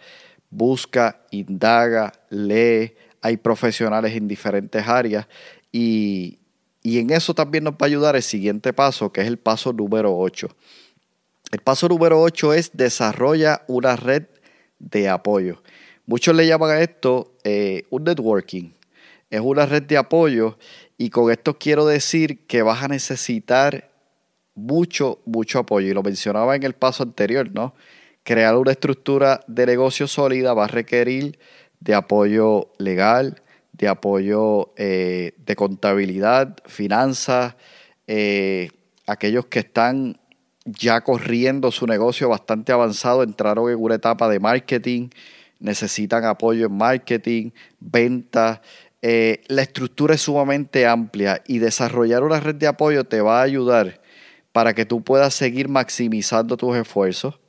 busca, 0.50 1.20
indaga, 1.30 2.12
lee, 2.30 2.94
hay 3.20 3.36
profesionales 3.36 4.14
en 4.14 4.28
diferentes 4.28 4.86
áreas 4.86 5.26
y, 5.72 6.38
en 6.82 7.10
eso 7.10 7.34
también 7.34 7.64
nos 7.64 7.74
va 7.74 7.78
a 7.82 7.86
ayudar 7.86 8.16
el 8.16 8.22
siguiente 8.22 8.72
paso, 8.72 9.12
que 9.12 9.20
es 9.20 9.26
el 9.26 9.38
paso 9.38 9.72
número 9.72 10.16
8. 10.16 10.48
El 11.52 11.60
paso 11.60 11.88
número 11.88 12.20
8 12.20 12.54
es 12.54 12.70
desarrolla 12.72 13.62
una 13.66 13.96
red 13.96 14.24
de 14.78 15.08
apoyo. 15.08 15.62
Muchos 16.06 16.34
le 16.34 16.46
llaman 16.46 16.70
a 16.70 16.80
esto 16.80 17.34
eh, 17.44 17.84
un 17.90 18.04
networking. 18.04 18.70
Es 19.28 19.40
una 19.40 19.66
red 19.66 19.82
de 19.82 19.98
apoyo 19.98 20.58
y 20.96 21.10
con 21.10 21.30
esto 21.30 21.58
quiero 21.58 21.84
decir 21.84 22.46
que 22.46 22.62
vas 22.62 22.82
a 22.82 22.88
necesitar 22.88 23.90
mucho, 24.54 25.20
mucho 25.26 25.58
apoyo. 25.58 25.88
Y 25.88 25.92
lo 25.92 26.02
mencionaba 26.02 26.56
en 26.56 26.62
el 26.62 26.74
paso 26.74 27.02
anterior, 27.02 27.50
¿no? 27.52 27.74
Crear 28.28 28.58
una 28.58 28.72
estructura 28.72 29.40
de 29.46 29.64
negocio 29.64 30.06
sólida 30.06 30.52
va 30.52 30.64
a 30.64 30.68
requerir 30.68 31.38
de 31.80 31.94
apoyo 31.94 32.72
legal, 32.76 33.40
de 33.72 33.88
apoyo 33.88 34.68
eh, 34.76 35.32
de 35.46 35.56
contabilidad, 35.56 36.58
finanzas, 36.66 37.54
eh, 38.06 38.68
aquellos 39.06 39.46
que 39.46 39.60
están 39.60 40.20
ya 40.66 41.00
corriendo 41.00 41.72
su 41.72 41.86
negocio 41.86 42.28
bastante 42.28 42.70
avanzado, 42.70 43.22
entraron 43.22 43.70
en 43.70 43.82
una 43.82 43.94
etapa 43.94 44.28
de 44.28 44.40
marketing, 44.40 45.08
necesitan 45.58 46.26
apoyo 46.26 46.66
en 46.66 46.76
marketing, 46.76 47.52
venta. 47.80 48.60
Eh, 49.00 49.40
la 49.46 49.62
estructura 49.62 50.16
es 50.16 50.20
sumamente 50.20 50.86
amplia 50.86 51.42
y 51.46 51.60
desarrollar 51.60 52.24
una 52.24 52.40
red 52.40 52.56
de 52.56 52.66
apoyo 52.66 53.04
te 53.04 53.22
va 53.22 53.40
a 53.40 53.44
ayudar 53.44 54.02
para 54.52 54.74
que 54.74 54.84
tú 54.84 55.02
puedas 55.02 55.32
seguir 55.32 55.70
maximizando 55.70 56.58
tus 56.58 56.76
esfuerzos, 56.76 57.40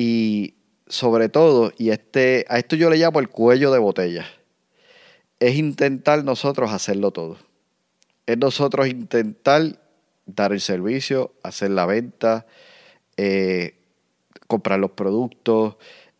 y 0.00 0.54
sobre 0.86 1.28
todo, 1.28 1.72
y 1.76 1.90
este, 1.90 2.46
a 2.48 2.58
esto 2.58 2.74
yo 2.74 2.88
le 2.88 2.96
llamo 2.96 3.20
el 3.20 3.28
cuello 3.28 3.70
de 3.70 3.78
botella, 3.78 4.24
es 5.38 5.56
intentar 5.56 6.24
nosotros 6.24 6.72
hacerlo 6.72 7.10
todo. 7.10 7.36
Es 8.24 8.38
nosotros 8.38 8.88
intentar 8.88 9.78
dar 10.24 10.52
el 10.52 10.62
servicio, 10.62 11.34
hacer 11.42 11.72
la 11.72 11.84
venta, 11.84 12.46
eh, 13.18 13.74
comprar 14.46 14.80
los 14.80 14.92
productos, 14.92 15.76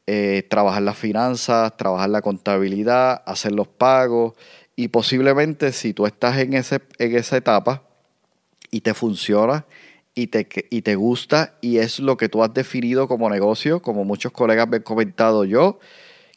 eh, 0.07 0.47
trabajar 0.51 0.83
las 0.83 0.99
finanzas, 0.99 1.75
trabajar 1.79 2.11
la 2.11 2.21
contabilidad, 2.21 3.23
hacer 3.25 3.53
los 3.53 3.67
pagos 3.67 4.35
y 4.77 4.89
posiblemente 4.89 5.73
si 5.73 5.95
tú 5.95 6.05
estás 6.05 6.37
en, 6.37 6.53
ese, 6.53 6.83
en 6.99 7.17
esa 7.17 7.39
etapa 7.39 7.85
y 8.71 8.83
te 8.83 8.93
funciona 8.93 9.65
y 10.21 10.27
te, 10.27 10.47
y 10.69 10.83
te 10.83 10.97
gusta 10.97 11.55
y 11.63 11.79
es 11.79 11.99
lo 11.99 12.19
que 12.19 12.29
tú 12.29 12.43
has 12.43 12.53
definido 12.53 13.09
como 13.09 13.31
negocio, 13.31 13.81
como 13.81 14.05
muchos 14.05 14.33
colegas 14.33 14.69
me 14.69 14.77
han 14.77 14.83
comentado 14.83 15.47
yo, 15.47 15.79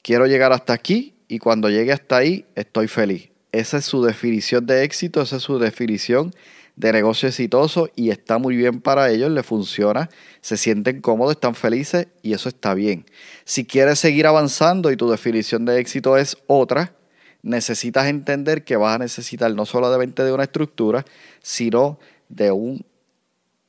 quiero 0.02 0.26
llegar 0.26 0.54
hasta 0.54 0.72
aquí 0.72 1.16
y 1.28 1.40
cuando 1.40 1.70
llegue 1.70 1.92
hasta 1.92 2.18
ahí 2.18 2.46
estoy 2.56 2.88
feliz. 2.88 3.30
Esa 3.52 3.78
es 3.78 3.86
su 3.86 4.02
definición 4.02 4.66
de 4.66 4.84
éxito, 4.84 5.22
esa 5.22 5.36
es 5.36 5.44
su 5.44 5.60
definición 5.60 6.32
de 6.78 6.94
negocio 6.94 7.28
exitoso 7.28 7.90
y 7.94 8.10
está 8.10 8.38
muy 8.38 8.56
bien 8.56 8.80
para 8.80 9.12
ellos, 9.12 9.30
le 9.30 9.44
funciona, 9.44 10.10
se 10.40 10.56
sienten 10.56 11.02
cómodos, 11.02 11.34
están 11.34 11.54
felices 11.54 12.08
y 12.22 12.32
eso 12.32 12.48
está 12.48 12.74
bien. 12.74 13.06
Si 13.44 13.66
quieres 13.66 14.00
seguir 14.00 14.28
avanzando 14.28 14.92
y 14.92 14.98
tu 14.98 15.10
definición 15.10 15.66
de 15.66 15.78
éxito 15.80 16.18
es 16.18 16.38
otra, 16.48 16.96
necesitas 17.42 18.08
entender 18.08 18.64
que 18.64 18.78
vas 18.78 18.96
a 18.96 19.00
necesitar 19.00 19.54
no 19.54 19.66
solamente 19.66 20.24
de 20.24 20.32
una 20.32 20.44
estructura, 20.44 21.04
sino 21.42 22.00
de 22.30 22.52
un 22.54 22.86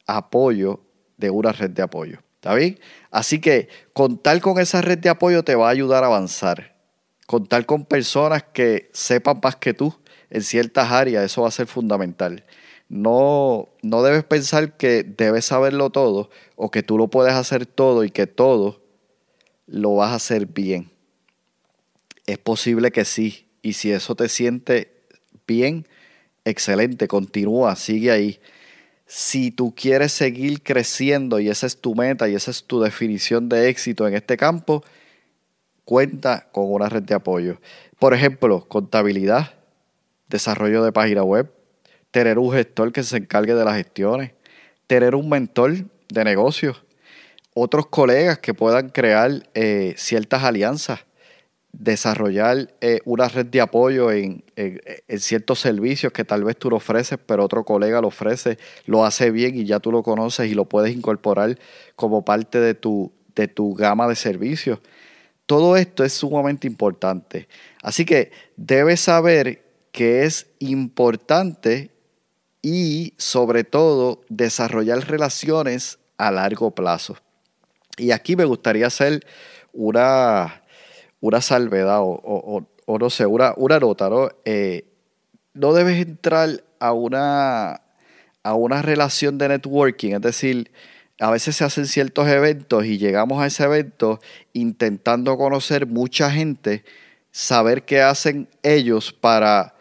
apoyo, 0.07 0.81
de 1.17 1.31
una 1.31 1.53
red 1.53 1.71
de 1.71 1.83
apoyo. 1.83 2.19
¿Está 2.37 2.55
bien? 2.55 2.79
Así 3.11 3.41
que 3.41 3.69
contar 3.93 4.41
con 4.41 4.59
esa 4.59 4.83
red 4.83 4.99
de 4.99 5.09
apoyo 5.09 5.43
te 5.45 5.55
va 5.55 5.69
a 5.69 5.71
ayudar 5.71 6.05
a 6.05 6.09
avanzar. 6.09 6.77
Contar 7.27 7.65
con 7.65 7.87
personas 7.87 8.43
que 8.43 8.91
sepan 8.93 9.41
más 9.43 9.57
que 9.57 9.73
tú 9.73 9.95
en 10.29 10.43
ciertas 10.43 10.91
áreas, 10.91 11.25
eso 11.25 11.43
va 11.43 11.49
a 11.49 11.53
ser 11.53 11.67
fundamental. 11.67 12.45
No, 12.89 13.71
no 13.83 14.03
debes 14.03 14.25
pensar 14.25 14.77
que 14.77 15.05
debes 15.05 15.47
saberlo 15.47 15.91
todo 15.91 16.29
o 16.55 16.71
que 16.71 16.83
tú 16.83 16.99
lo 16.99 17.09
puedes 17.09 17.33
hacer 17.33 17.65
todo 17.65 18.05
y 18.05 18.11
que 18.11 18.27
todo 18.27 18.83
lo 19.67 19.97
vas 19.97 20.11
a 20.11 20.17
hacer 20.17 20.47
bien. 20.47 20.91
Es 22.27 22.39
posible 22.39 22.91
que 22.93 23.05
sí. 23.05 23.49
Y 23.63 23.73
si 23.75 23.91
eso 23.91 24.15
te 24.15 24.29
siente 24.29 25.07
bien, 25.47 25.87
excelente, 26.45 27.09
continúa, 27.09 27.75
sigue 27.77 28.11
ahí. 28.11 28.41
Si 29.16 29.52
tú 29.52 29.73
quieres 29.76 30.11
seguir 30.11 30.64
creciendo 30.64 31.38
y 31.38 31.49
esa 31.49 31.68
es 31.68 31.80
tu 31.80 31.94
meta 31.94 32.28
y 32.28 32.35
esa 32.35 32.50
es 32.50 32.64
tu 32.64 32.80
definición 32.80 33.49
de 33.49 33.68
éxito 33.68 34.09
en 34.09 34.14
este 34.14 34.37
campo, 34.37 34.83
cuenta 35.85 36.49
con 36.50 36.73
una 36.73 36.88
red 36.88 37.04
de 37.04 37.14
apoyo. 37.14 37.61
Por 38.00 38.12
ejemplo, 38.12 38.66
contabilidad, 38.66 39.54
desarrollo 40.28 40.83
de 40.83 40.90
página 40.90 41.23
web, 41.23 41.49
tener 42.11 42.40
un 42.40 42.52
gestor 42.52 42.90
que 42.90 43.04
se 43.04 43.18
encargue 43.18 43.54
de 43.54 43.64
las 43.64 43.76
gestiones, 43.76 44.33
tener 44.88 45.14
un 45.14 45.28
mentor 45.28 45.85
de 46.09 46.25
negocios, 46.25 46.83
otros 47.54 47.87
colegas 47.87 48.40
que 48.40 48.52
puedan 48.52 48.88
crear 48.88 49.49
eh, 49.54 49.94
ciertas 49.97 50.42
alianzas, 50.42 51.04
desarrollar 51.78 52.75
eh, 52.81 53.00
una 53.04 53.28
red 53.28 53.47
de 53.47 53.61
apoyo 53.61 54.12
en, 54.12 54.45
ciertos 55.19 55.61
servicios 55.61 56.12
que 56.12 56.25
tal 56.25 56.45
vez 56.45 56.57
tú 56.57 56.71
lo 56.71 56.76
ofreces, 56.76 57.19
pero 57.25 57.45
otro 57.45 57.64
colega 57.64 58.00
lo 58.00 58.09
ofrece, 58.09 58.59
lo 58.87 59.04
hace 59.04 59.31
bien 59.31 59.57
y 59.57 59.64
ya 59.64 59.81
tú 59.81 59.90
lo 59.90 60.02
conoces 60.02 60.50
y 60.50 60.54
lo 60.54 60.66
puedes 60.66 60.95
incorporar 60.95 61.59
como 61.97 62.25
parte 62.25 62.61
de 62.61 62.75
tu, 62.75 63.12
de 63.35 63.49
tu 63.49 63.75
gama 63.75 64.09
de 64.09 64.16
servicios. 64.16 64.78
Todo 65.47 65.76
esto 65.76 66.04
es 66.04 66.12
sumamente 66.12 66.66
importante. 66.66 67.49
Así 67.83 68.04
que 68.04 68.31
debes 68.57 69.00
saber 69.00 69.64
que 69.93 70.25
es 70.25 70.47
importante 70.59 71.90
y 72.62 73.14
sobre 73.19 73.64
todo 73.64 74.23
desarrollar 74.28 75.07
relaciones 75.09 75.99
a 76.16 76.31
largo 76.31 76.71
plazo. 76.71 77.16
Y 77.99 78.11
aquí 78.11 78.37
me 78.37 78.45
gustaría 78.45 78.87
hacer 78.87 79.25
una, 79.73 80.63
una 81.25 81.40
salvedad 81.40 82.00
o, 82.02 82.66
no 82.87 83.09
sé, 83.09 83.25
una, 83.25 83.54
una 83.57 83.78
nota, 83.78 84.11
¿no? 84.11 84.28
Eh, 84.45 84.85
no 85.54 85.73
debes 85.73 86.07
entrar 86.07 86.62
a 86.78 86.93
una, 86.93 87.81
a 88.43 88.54
una 88.54 88.83
relación 88.83 89.38
de 89.38 89.49
networking, 89.49 90.12
es 90.16 90.21
decir, 90.21 90.71
a 91.19 91.31
veces 91.31 91.57
se 91.57 91.64
hacen 91.64 91.87
ciertos 91.87 92.28
eventos 92.28 92.85
y 92.85 92.99
llegamos 92.99 93.40
a 93.40 93.47
ese 93.47 93.64
evento 93.64 94.21
intentando 94.52 95.38
conocer 95.38 95.87
mucha 95.87 96.31
gente, 96.31 96.85
saber 97.31 97.87
qué 97.87 98.02
hacen 98.02 98.47
ellos 98.62 99.11
para 99.14 99.77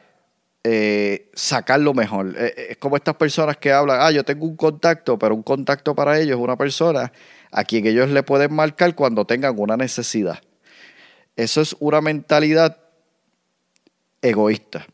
eh, 0.63 1.30
sacar 1.34 1.82
lo 1.82 1.94
mejor. 1.94 2.36
Eh, 2.38 2.54
eh, 2.56 2.68
es 2.70 2.78
como 2.78 2.96
estas 2.96 3.15
personas 3.15 3.58
que 3.58 3.74
hablan, 3.74 4.00
ah, 4.00 4.12
yo 4.12 4.24
tengo 4.24 4.46
un 4.46 4.56
contacto, 4.56 5.20
pero 5.20 5.36
un 5.36 5.44
contacto 5.44 5.94
para 5.94 6.18
ellos 6.22 6.38
es 6.38 6.41
una 6.41 6.56
persona 6.56 7.12
a 7.52 7.65
quien 7.65 7.86
ellos 7.86 8.10
le 8.12 8.24
pueden 8.24 8.54
marcar 8.54 8.96
cuando 8.96 9.26
tengan 9.26 9.60
una 9.60 9.76
necesidad. 9.76 10.39
Eso 11.36 11.62
es 11.62 11.76
una 11.80 12.02
mentalidad 12.02 12.78
egoísta. 14.22 14.86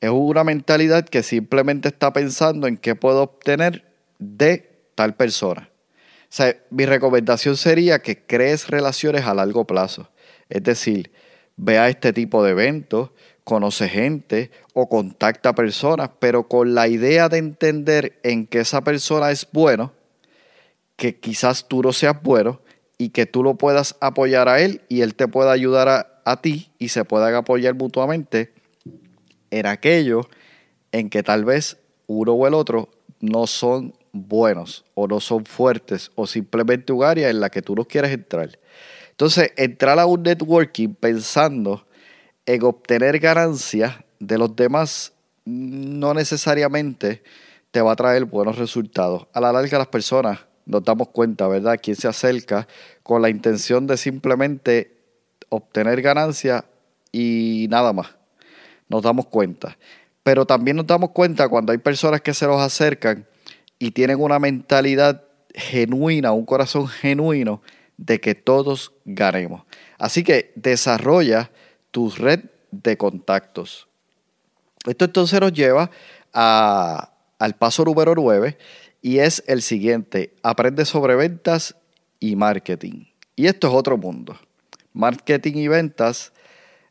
Es 0.00 0.10
una 0.10 0.44
mentalidad 0.44 1.08
que 1.08 1.22
simplemente 1.22 1.88
está 1.88 2.12
pensando 2.12 2.66
en 2.66 2.76
qué 2.76 2.94
puedo 2.94 3.22
obtener 3.22 3.84
de 4.18 4.70
tal 4.94 5.14
persona. 5.14 5.70
Mi 6.70 6.84
recomendación 6.84 7.56
sería 7.56 8.00
que 8.00 8.24
crees 8.26 8.68
relaciones 8.68 9.24
a 9.24 9.34
largo 9.34 9.66
plazo. 9.66 10.10
Es 10.48 10.62
decir, 10.62 11.10
vea 11.56 11.88
este 11.88 12.12
tipo 12.12 12.44
de 12.44 12.50
eventos, 12.50 13.10
conoce 13.44 13.88
gente 13.88 14.50
o 14.74 14.88
contacta 14.88 15.54
personas, 15.54 16.10
pero 16.18 16.46
con 16.46 16.74
la 16.74 16.88
idea 16.88 17.28
de 17.28 17.38
entender 17.38 18.18
en 18.22 18.46
que 18.46 18.60
esa 18.60 18.82
persona 18.82 19.30
es 19.30 19.48
bueno, 19.50 19.92
que 20.96 21.18
quizás 21.18 21.66
tú 21.68 21.82
no 21.82 21.92
seas 21.92 22.20
bueno 22.22 22.60
y 22.98 23.10
que 23.10 23.26
tú 23.26 23.42
lo 23.42 23.56
puedas 23.56 23.96
apoyar 24.00 24.48
a 24.48 24.60
él 24.60 24.82
y 24.88 25.02
él 25.02 25.14
te 25.14 25.28
pueda 25.28 25.52
ayudar 25.52 25.88
a, 25.88 26.20
a 26.24 26.40
ti 26.40 26.70
y 26.78 26.88
se 26.88 27.04
puedan 27.04 27.34
apoyar 27.34 27.74
mutuamente 27.74 28.52
en 29.50 29.66
aquello 29.66 30.22
en 30.92 31.10
que 31.10 31.22
tal 31.22 31.44
vez 31.44 31.78
uno 32.06 32.32
o 32.32 32.46
el 32.46 32.54
otro 32.54 32.88
no 33.20 33.46
son 33.46 33.94
buenos 34.12 34.84
o 34.94 35.06
no 35.06 35.20
son 35.20 35.44
fuertes 35.44 36.10
o 36.14 36.26
simplemente 36.26 36.92
un 36.92 37.04
área 37.04 37.28
en 37.28 37.40
la 37.40 37.50
que 37.50 37.62
tú 37.62 37.74
no 37.74 37.84
quieres 37.84 38.12
entrar. 38.12 38.58
Entonces, 39.10 39.52
entrar 39.56 39.98
a 39.98 40.06
un 40.06 40.22
networking 40.22 40.94
pensando 40.94 41.86
en 42.44 42.62
obtener 42.64 43.18
ganancias 43.18 43.96
de 44.18 44.38
los 44.38 44.54
demás 44.54 45.12
no 45.44 46.12
necesariamente 46.14 47.22
te 47.70 47.80
va 47.80 47.92
a 47.92 47.96
traer 47.96 48.24
buenos 48.24 48.58
resultados. 48.58 49.26
A 49.32 49.40
la 49.40 49.52
larga 49.52 49.78
las 49.78 49.86
personas 49.88 50.40
nos 50.66 50.84
damos 50.84 51.08
cuenta, 51.08 51.46
¿verdad? 51.48 51.78
Quien 51.80 51.96
se 51.96 52.08
acerca 52.08 52.66
con 53.02 53.22
la 53.22 53.30
intención 53.30 53.86
de 53.86 53.96
simplemente 53.96 54.98
obtener 55.48 56.02
ganancias 56.02 56.64
y 57.12 57.66
nada 57.70 57.92
más. 57.92 58.08
Nos 58.88 59.02
damos 59.02 59.26
cuenta. 59.26 59.78
Pero 60.22 60.44
también 60.44 60.76
nos 60.76 60.86
damos 60.86 61.10
cuenta 61.10 61.48
cuando 61.48 61.72
hay 61.72 61.78
personas 61.78 62.20
que 62.20 62.34
se 62.34 62.46
nos 62.46 62.60
acercan 62.60 63.26
y 63.78 63.92
tienen 63.92 64.20
una 64.20 64.38
mentalidad 64.38 65.22
genuina, 65.54 66.32
un 66.32 66.44
corazón 66.44 66.88
genuino 66.88 67.62
de 67.96 68.20
que 68.20 68.34
todos 68.34 68.92
ganemos. 69.04 69.62
Así 69.98 70.24
que 70.24 70.52
desarrolla 70.56 71.50
tu 71.92 72.10
red 72.10 72.40
de 72.72 72.96
contactos. 72.96 73.88
Esto 74.84 75.04
entonces 75.04 75.40
nos 75.40 75.52
lleva 75.52 75.90
al 76.32 77.54
paso 77.58 77.84
número 77.84 78.14
9 78.14 78.58
y 79.06 79.20
es 79.20 79.44
el 79.46 79.62
siguiente, 79.62 80.34
aprende 80.42 80.84
sobre 80.84 81.14
ventas 81.14 81.76
y 82.18 82.34
marketing. 82.34 83.04
Y 83.36 83.46
esto 83.46 83.68
es 83.68 83.74
otro 83.74 83.96
mundo. 83.96 84.36
Marketing 84.94 85.52
y 85.58 85.68
ventas 85.68 86.32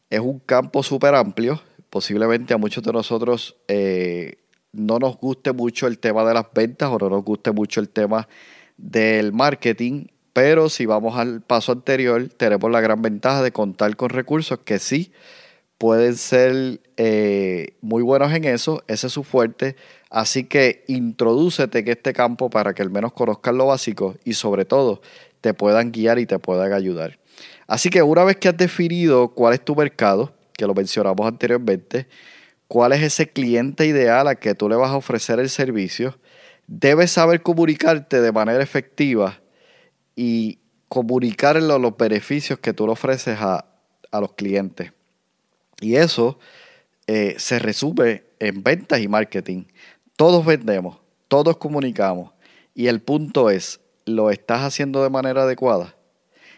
es 0.09 0.21
un 0.21 0.39
campo 0.39 0.81
súper 0.81 1.13
amplio. 1.13 1.61
Posiblemente 1.89 2.53
a 2.53 2.57
muchos 2.57 2.85
de 2.85 2.93
nosotros 2.93 3.57
eh, 3.67 4.37
no 4.71 4.97
nos 4.97 5.17
guste 5.17 5.51
mucho 5.51 5.87
el 5.87 5.99
tema 5.99 6.23
de 6.23 6.35
las 6.35 6.45
ventas 6.53 6.89
o 6.89 6.97
no 6.97 7.09
nos 7.09 7.21
guste 7.25 7.51
mucho 7.51 7.81
el 7.81 7.89
tema 7.89 8.29
del 8.77 9.33
marketing 9.33 10.05
pero 10.31 10.69
si 10.69 10.85
vamos 10.85 11.17
al 11.17 11.41
paso 11.41 11.71
anterior, 11.71 12.29
tenemos 12.29 12.71
la 12.71 12.81
gran 12.81 13.01
ventaja 13.01 13.41
de 13.41 13.51
contar 13.51 13.95
con 13.97 14.09
recursos 14.09 14.59
que 14.59 14.79
sí 14.79 15.13
pueden 15.77 16.15
ser 16.15 16.81
eh, 16.97 17.75
muy 17.81 18.03
buenos 18.03 18.33
en 18.33 18.45
eso, 18.45 18.83
ese 18.87 19.07
es 19.07 19.13
su 19.13 19.23
fuerte. 19.23 19.75
Así 20.15 20.45
que 20.45 20.85
introdúcete 20.87 21.79
en 21.79 21.89
este 21.89 22.13
campo 22.13 22.49
para 22.49 22.73
que 22.73 22.81
al 22.81 22.89
menos 22.89 23.11
conozcan 23.11 23.57
lo 23.57 23.65
básico 23.65 24.15
y 24.23 24.31
sobre 24.31 24.63
todo 24.63 25.01
te 25.41 25.53
puedan 25.53 25.91
guiar 25.91 26.19
y 26.19 26.25
te 26.25 26.39
puedan 26.39 26.71
ayudar. 26.71 27.19
Así 27.67 27.89
que 27.89 28.01
una 28.01 28.23
vez 28.23 28.37
que 28.37 28.47
has 28.47 28.55
definido 28.55 29.33
cuál 29.33 29.55
es 29.55 29.65
tu 29.65 29.75
mercado, 29.75 30.33
que 30.53 30.65
lo 30.65 30.73
mencionamos 30.73 31.27
anteriormente, 31.27 32.07
cuál 32.69 32.93
es 32.93 33.03
ese 33.03 33.27
cliente 33.27 33.87
ideal 33.87 34.29
a 34.29 34.35
que 34.35 34.55
tú 34.55 34.69
le 34.69 34.77
vas 34.77 34.91
a 34.91 34.95
ofrecer 34.95 35.41
el 35.41 35.49
servicio, 35.49 36.17
debes 36.65 37.11
saber 37.11 37.41
comunicarte 37.41 38.21
de 38.21 38.31
manera 38.31 38.63
efectiva 38.63 39.41
y 40.15 40.59
comunicarle 40.87 41.77
los 41.77 41.97
beneficios 41.97 42.57
que 42.59 42.71
tú 42.71 42.85
le 42.85 42.93
ofreces 42.93 43.37
a, 43.41 43.65
los 44.13 44.31
clientes. 44.31 44.93
Y 45.81 45.97
eso 45.97 46.39
eh, 47.05 47.35
se 47.37 47.59
resume 47.59 48.23
en 48.39 48.63
ventas 48.63 48.99
y 48.99 49.07
marketing. 49.07 49.65
Todos 50.15 50.45
vendemos, 50.45 50.97
todos 51.27 51.57
comunicamos. 51.57 52.31
Y 52.73 52.87
el 52.87 53.01
punto 53.01 53.49
es, 53.49 53.81
¿lo 54.05 54.31
estás 54.31 54.61
haciendo 54.61 55.03
de 55.03 55.09
manera 55.09 55.43
adecuada? 55.43 55.95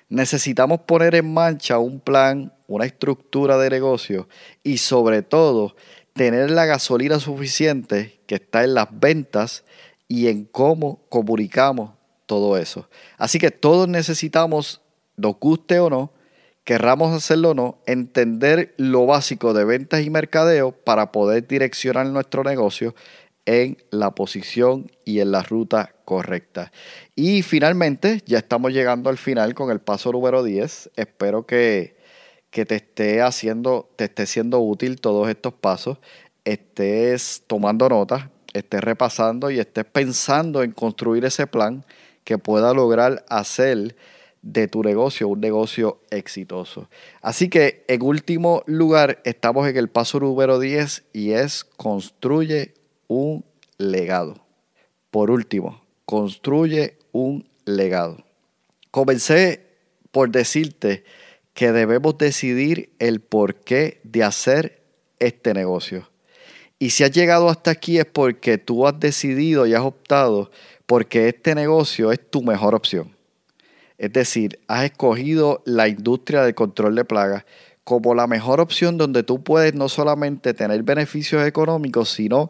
Necesitamos 0.10 0.82
poner 0.82 1.15
en 1.15 1.34
marcha 1.34 1.80
un 1.80 2.00
plan, 2.00 2.54
una 2.67 2.86
estructura 2.86 3.58
de 3.58 3.70
negocio 3.70 4.30
y 4.63 4.78
sobre 4.78 5.24
todo 5.24 5.76
tener 6.13 6.52
la 6.52 6.65
gasolina 6.65 7.20
suficiente 7.20 8.20
que 8.28 8.36
está 8.36 8.63
en 8.63 8.76
las 8.76 8.88
ventas 8.91 9.63
y 10.08 10.28
en 10.28 10.46
cómo 10.46 11.02
comunicamos 11.10 11.91
todo 12.28 12.58
eso. 12.58 12.88
Así 13.17 13.39
que 13.39 13.52
todos 13.52 13.88
necesitamos, 13.88 14.82
nos 15.15 15.39
guste 15.39 15.80
o 15.80 15.89
no, 15.89 16.12
querramos 16.63 17.15
hacerlo 17.15 17.52
o 17.52 17.54
no, 17.54 17.80
entender 17.86 18.76
lo 18.78 19.06
básico 19.06 19.54
de 19.54 19.65
ventas 19.65 20.02
y 20.02 20.10
mercadeo 20.10 20.72
para 20.72 21.12
poder 21.12 21.48
direccionar 21.48 22.06
nuestro 22.08 22.43
negocio 22.43 22.93
en 23.48 23.78
la 23.92 24.12
posición 24.12 24.92
y 25.06 25.22
en 25.22 25.32
la 25.32 25.42
ruta 25.42 25.96
correcta. 26.06 26.72
Y 27.16 27.42
finalmente, 27.42 28.22
ya 28.26 28.38
estamos 28.38 28.74
llegando 28.74 29.10
al 29.10 29.18
final 29.18 29.56
con 29.56 29.72
el 29.72 29.80
paso 29.80 30.12
número 30.12 30.44
10. 30.44 30.92
Espero 30.98 31.46
que, 31.48 31.96
que 32.52 32.66
te 32.66 32.76
esté 32.76 33.22
haciendo, 33.22 33.90
te 33.96 34.04
esté 34.04 34.26
siendo 34.26 34.60
útil 34.60 35.00
todos 35.00 35.30
estos 35.30 35.54
pasos, 35.54 35.98
estés 36.44 37.44
tomando 37.48 37.88
notas, 37.88 38.26
estés 38.54 38.82
repasando 38.82 39.50
y 39.50 39.60
estés 39.60 39.86
pensando 39.86 40.62
en 40.62 40.74
construir 40.74 41.24
ese 41.24 41.48
plan 41.48 41.86
que 42.26 42.38
pueda 42.38 42.74
lograr 42.74 43.24
hacer 43.30 43.96
de 44.42 44.68
tu 44.68 44.84
negocio 44.84 45.30
un 45.30 45.40
negocio 45.40 46.02
exitoso. 46.10 46.90
Así 47.22 47.50
que 47.50 47.86
en 47.88 48.02
último 48.02 48.64
lugar 48.66 49.22
estamos 49.24 49.68
en 49.70 49.78
el 49.78 49.88
paso 49.88 50.20
número 50.20 50.60
10 50.60 51.06
y 51.14 51.32
es 51.32 51.64
construye 51.64 52.74
un 53.08 53.46
legado. 53.78 54.36
Por 55.12 55.32
último, 55.32 55.82
construye 56.06 56.98
un 57.12 57.50
legado. 57.65 58.24
Comencé 58.91 59.65
por 60.12 60.30
decirte 60.30 61.04
que 61.54 61.72
debemos 61.72 62.17
decidir 62.17 62.91
el 63.00 63.20
porqué 63.20 64.00
de 64.04 64.24
hacer 64.24 64.84
este 65.20 65.54
negocio. 65.54 66.10
Y 66.80 66.91
si 66.91 67.04
has 67.04 67.12
llegado 67.12 67.50
hasta 67.50 67.72
aquí 67.72 67.98
es 67.98 68.06
porque 68.06 68.58
tú 68.58 68.86
has 68.86 69.00
decidido 69.00 69.65
y 69.65 69.74
has 69.74 69.82
optado 69.82 70.52
porque 70.86 71.28
este 71.28 71.56
negocio 71.56 72.12
es 72.12 72.30
tu 72.30 72.43
mejor 72.43 72.76
opción. 72.76 73.15
Es 73.98 74.13
decir, 74.13 74.60
has 74.67 74.86
escogido 74.86 75.63
la 75.65 75.88
industria 75.88 76.43
del 76.43 76.54
control 76.54 76.96
de 76.96 77.06
plagas 77.06 77.46
como 77.84 78.13
la 78.13 78.28
mejor 78.28 78.60
opción 78.60 78.98
donde 78.98 79.24
tú 79.24 79.43
puedes 79.43 79.74
no 79.74 79.89
solamente 79.89 80.54
tener 80.54 80.84
beneficios 80.84 81.48
económicos, 81.48 82.10
sino 82.10 82.50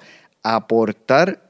aportar 0.55 1.41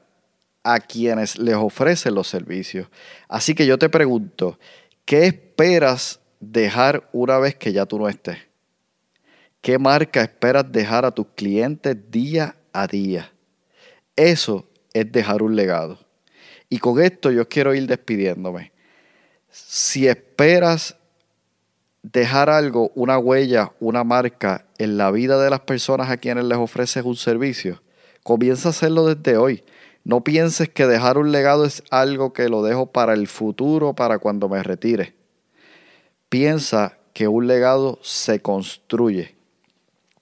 a 0.62 0.80
quienes 0.80 1.38
les 1.38 1.54
ofrecen 1.54 2.14
los 2.14 2.28
servicios. 2.28 2.88
Así 3.28 3.54
que 3.54 3.66
yo 3.66 3.78
te 3.78 3.88
pregunto, 3.88 4.58
¿qué 5.04 5.26
esperas 5.26 6.20
dejar 6.40 7.08
una 7.12 7.38
vez 7.38 7.54
que 7.54 7.72
ya 7.72 7.86
tú 7.86 7.98
no 7.98 8.08
estés? 8.08 8.38
¿Qué 9.60 9.78
marca 9.78 10.22
esperas 10.22 10.70
dejar 10.70 11.04
a 11.04 11.10
tus 11.10 11.26
clientes 11.34 11.96
día 12.10 12.56
a 12.72 12.86
día? 12.86 13.32
Eso 14.14 14.68
es 14.92 15.10
dejar 15.10 15.42
un 15.42 15.56
legado. 15.56 15.98
Y 16.68 16.78
con 16.78 17.00
esto 17.00 17.30
yo 17.30 17.48
quiero 17.48 17.74
ir 17.74 17.86
despidiéndome. 17.86 18.72
Si 19.50 20.06
esperas 20.06 20.96
dejar 22.02 22.50
algo, 22.50 22.92
una 22.94 23.18
huella, 23.18 23.72
una 23.80 24.04
marca 24.04 24.66
en 24.78 24.96
la 24.96 25.10
vida 25.10 25.42
de 25.42 25.50
las 25.50 25.60
personas 25.60 26.10
a 26.10 26.16
quienes 26.16 26.44
les 26.44 26.58
ofreces 26.58 27.04
un 27.04 27.16
servicio, 27.16 27.82
comienza 28.28 28.68
a 28.68 28.72
hacerlo 28.72 29.06
desde 29.06 29.38
hoy. 29.38 29.64
No 30.04 30.22
pienses 30.22 30.68
que 30.68 30.86
dejar 30.86 31.16
un 31.16 31.32
legado 31.32 31.64
es 31.64 31.82
algo 31.90 32.34
que 32.34 32.50
lo 32.50 32.62
dejo 32.62 32.92
para 32.92 33.14
el 33.14 33.26
futuro, 33.26 33.94
para 33.94 34.18
cuando 34.18 34.50
me 34.50 34.62
retire. 34.62 35.14
Piensa 36.28 36.98
que 37.14 37.26
un 37.26 37.46
legado 37.46 37.98
se 38.02 38.42
construye. 38.42 39.34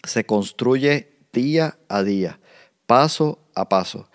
Se 0.05 0.25
construye 0.25 1.09
día 1.33 1.79
a 1.89 2.05
día, 2.05 2.39
paso 2.87 3.41
a 3.57 3.69
paso. 3.69 4.09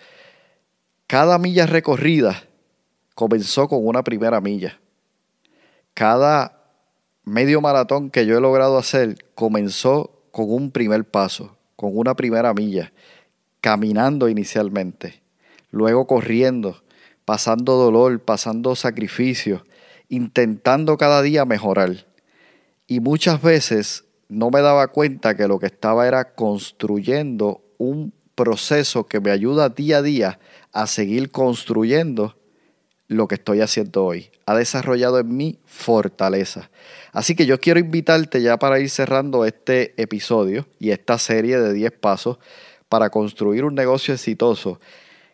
Cada 1.06 1.36
milla 1.36 1.66
recorrida 1.66 2.44
comenzó 3.14 3.68
con 3.68 3.86
una 3.86 4.02
primera 4.02 4.40
milla. 4.40 4.80
Cada 5.92 6.64
medio 7.24 7.60
maratón 7.60 8.08
que 8.08 8.24
yo 8.24 8.38
he 8.38 8.40
logrado 8.40 8.78
hacer 8.78 9.22
comenzó 9.34 10.22
con 10.30 10.50
un 10.50 10.70
primer 10.70 11.04
paso, 11.04 11.58
con 11.76 11.94
una 11.94 12.16
primera 12.16 12.54
milla, 12.54 12.90
caminando 13.62 14.28
inicialmente, 14.28 15.22
luego 15.70 16.06
corriendo, 16.06 16.82
pasando 17.24 17.76
dolor, 17.76 18.20
pasando 18.20 18.74
sacrificio, 18.74 19.64
intentando 20.10 20.98
cada 20.98 21.22
día 21.22 21.46
mejorar. 21.46 22.04
Y 22.86 23.00
muchas 23.00 23.40
veces 23.40 24.04
no 24.28 24.50
me 24.50 24.60
daba 24.60 24.88
cuenta 24.88 25.36
que 25.36 25.48
lo 25.48 25.58
que 25.58 25.66
estaba 25.66 26.06
era 26.06 26.34
construyendo 26.34 27.62
un 27.78 28.12
proceso 28.34 29.06
que 29.06 29.20
me 29.20 29.30
ayuda 29.30 29.68
día 29.68 29.98
a 29.98 30.02
día 30.02 30.40
a 30.72 30.86
seguir 30.86 31.30
construyendo 31.30 32.36
lo 33.06 33.28
que 33.28 33.36
estoy 33.36 33.60
haciendo 33.60 34.04
hoy. 34.04 34.30
Ha 34.46 34.56
desarrollado 34.56 35.20
en 35.20 35.36
mí 35.36 35.58
fortaleza. 35.66 36.70
Así 37.12 37.36
que 37.36 37.46
yo 37.46 37.60
quiero 37.60 37.78
invitarte 37.78 38.42
ya 38.42 38.58
para 38.58 38.80
ir 38.80 38.90
cerrando 38.90 39.44
este 39.44 39.94
episodio 40.02 40.66
y 40.80 40.90
esta 40.90 41.18
serie 41.18 41.60
de 41.60 41.72
10 41.72 41.92
pasos 41.92 42.38
para 42.92 43.08
construir 43.08 43.64
un 43.64 43.74
negocio 43.74 44.12
exitoso, 44.12 44.78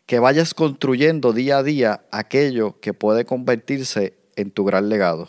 que 0.07 0.21
vayas 0.21 0.55
construyendo 0.55 1.33
día 1.33 1.59
a 1.59 1.64
día 1.64 2.03
aquello 2.12 2.79
que 2.79 2.94
puede 2.94 3.25
convertirse 3.25 4.14
en 4.37 4.53
tu 4.53 4.64
gran 4.64 4.88
legado. 4.88 5.27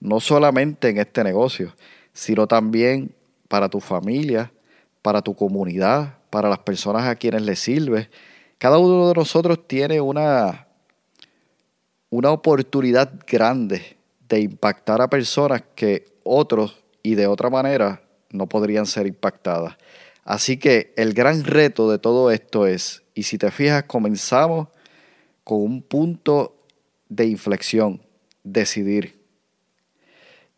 No 0.00 0.20
solamente 0.20 0.88
en 0.88 0.96
este 0.96 1.22
negocio, 1.22 1.74
sino 2.14 2.46
también 2.46 3.14
para 3.48 3.68
tu 3.68 3.80
familia, 3.80 4.50
para 5.02 5.20
tu 5.20 5.34
comunidad, 5.34 6.16
para 6.30 6.48
las 6.48 6.60
personas 6.60 7.04
a 7.04 7.14
quienes 7.14 7.42
le 7.42 7.56
sirves. 7.56 8.08
Cada 8.56 8.78
uno 8.78 9.08
de 9.08 9.14
nosotros 9.14 9.68
tiene 9.68 10.00
una, 10.00 10.68
una 12.08 12.30
oportunidad 12.30 13.12
grande 13.26 13.98
de 14.26 14.40
impactar 14.40 15.02
a 15.02 15.10
personas 15.10 15.62
que 15.74 16.06
otros 16.24 16.82
y 17.02 17.16
de 17.16 17.26
otra 17.26 17.50
manera 17.50 18.00
no 18.30 18.46
podrían 18.46 18.86
ser 18.86 19.06
impactadas. 19.06 19.76
Así 20.26 20.56
que 20.56 20.92
el 20.96 21.14
gran 21.14 21.44
reto 21.44 21.88
de 21.88 22.00
todo 22.00 22.32
esto 22.32 22.66
es, 22.66 23.04
y 23.14 23.22
si 23.22 23.38
te 23.38 23.52
fijas, 23.52 23.84
comenzamos 23.84 24.66
con 25.44 25.62
un 25.62 25.82
punto 25.82 26.56
de 27.08 27.26
inflexión, 27.26 28.02
decidir. 28.42 29.22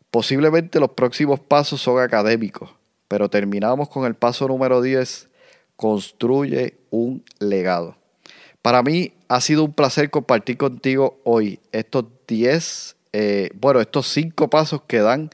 Posiblemente 0.09 0.79
los 0.79 0.89
próximos 0.93 1.39
pasos 1.39 1.79
son 1.79 2.01
académicos, 2.01 2.71
pero 3.07 3.29
terminamos 3.29 3.89
con 3.89 4.07
el 4.07 4.15
paso 4.15 4.47
número 4.47 4.81
10, 4.81 5.29
construye 5.75 6.79
un 6.89 7.23
legado. 7.37 7.95
Para 8.63 8.81
mí 8.81 9.13
ha 9.27 9.39
sido 9.39 9.63
un 9.63 9.73
placer 9.73 10.09
compartir 10.09 10.57
contigo 10.57 11.19
hoy 11.23 11.59
estos 11.71 12.05
10, 12.27 12.95
eh, 13.13 13.51
bueno, 13.53 13.81
estos 13.81 14.07
5 14.07 14.49
pasos 14.49 14.81
que 14.87 14.97
dan 14.97 15.29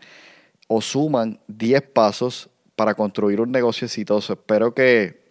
o 0.67 0.81
suman 0.81 1.39
10 1.47 1.81
pasos 1.83 2.49
para 2.75 2.93
construir 2.93 3.41
un 3.41 3.51
negocio 3.51 3.85
exitoso. 3.85 4.33
Espero 4.33 4.73
que 4.73 5.23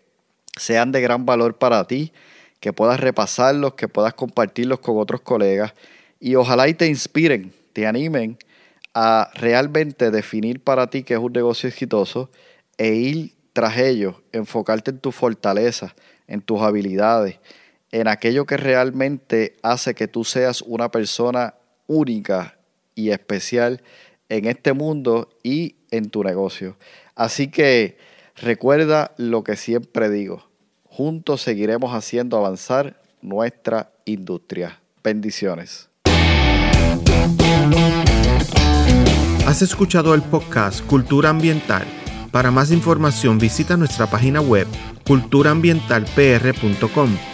sean 0.56 0.92
de 0.92 1.00
gran 1.00 1.26
valor 1.26 1.56
para 1.56 1.86
ti, 1.86 2.12
que 2.60 2.72
puedas 2.72 3.00
repasarlos, 3.00 3.74
que 3.74 3.88
puedas 3.88 4.14
compartirlos 4.14 4.78
con 4.80 4.98
otros 4.98 5.20
colegas 5.20 5.74
y 6.20 6.36
ojalá 6.36 6.68
y 6.68 6.74
te 6.74 6.86
inspiren, 6.86 7.52
te 7.72 7.86
animen 7.86 8.38
a 8.94 9.30
realmente 9.34 10.10
definir 10.10 10.62
para 10.62 10.88
ti 10.88 11.02
qué 11.02 11.14
es 11.14 11.20
un 11.20 11.32
negocio 11.32 11.68
exitoso 11.68 12.30
e 12.78 12.94
ir 12.94 13.34
tras 13.52 13.76
ellos, 13.76 14.16
enfocarte 14.32 14.90
en 14.90 14.98
tus 14.98 15.14
fortalezas, 15.14 15.92
en 16.26 16.40
tus 16.40 16.62
habilidades, 16.62 17.38
en 17.92 18.08
aquello 18.08 18.46
que 18.46 18.56
realmente 18.56 19.56
hace 19.62 19.94
que 19.94 20.08
tú 20.08 20.24
seas 20.24 20.62
una 20.62 20.90
persona 20.90 21.54
única 21.86 22.56
y 22.94 23.10
especial 23.10 23.82
en 24.34 24.46
este 24.46 24.72
mundo 24.72 25.28
y 25.42 25.76
en 25.90 26.08
tu 26.10 26.22
negocio. 26.24 26.76
Así 27.14 27.48
que 27.48 27.98
recuerda 28.36 29.12
lo 29.16 29.44
que 29.44 29.56
siempre 29.56 30.10
digo, 30.10 30.48
juntos 30.84 31.42
seguiremos 31.42 31.94
haciendo 31.94 32.36
avanzar 32.36 33.00
nuestra 33.22 33.92
industria. 34.04 34.80
Bendiciones. 35.02 35.88
Has 39.46 39.62
escuchado 39.62 40.14
el 40.14 40.22
podcast 40.22 40.84
Cultura 40.86 41.30
Ambiental 41.30 41.86
para 42.32 42.50
más 42.50 42.72
información 42.72 43.38
visita 43.38 43.76
nuestra 43.76 44.08
página 44.08 44.40
web 44.40 44.66
culturaambientalpr.com. 45.06 47.33